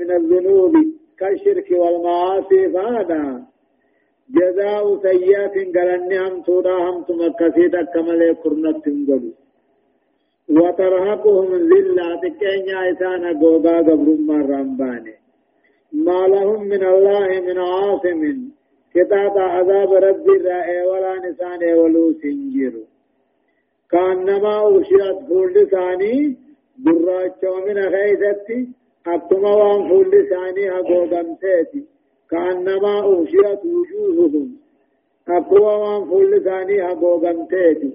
[0.00, 0.72] من الذنوب
[1.18, 3.22] كالشرك والمعاصي فهذا.
[4.38, 5.56] جزاء سيئات
[8.42, 9.39] كرنت تنقلوا
[10.50, 15.14] وترهقهم ذلة تكينيا إسانا قوبا قبر مرمباني
[15.92, 18.20] ما لهم من الله من عاصم
[18.94, 22.72] كتاب عذاب ربي رأي ولا نسان ولو سنجر
[23.90, 26.36] كأنما أغشيت فول لساني
[26.84, 28.68] براچو من غيثتي
[29.06, 31.84] أكتما وان فول لساني هقودمتيتي
[32.30, 34.48] كأنما أغشيت وجوههم
[35.28, 37.90] أكوا وان فول لساني هقودمتيتي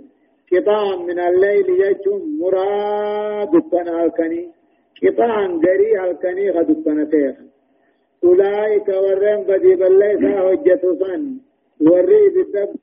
[0.53, 4.43] قطعا من الليل يجم مراد دكنا الكني.
[5.03, 7.35] قطعا غري الكني غدكنا تيخ
[8.23, 11.23] أولئك ورم بدي بليسا حجة سن.
[11.81, 12.75] وري بالدب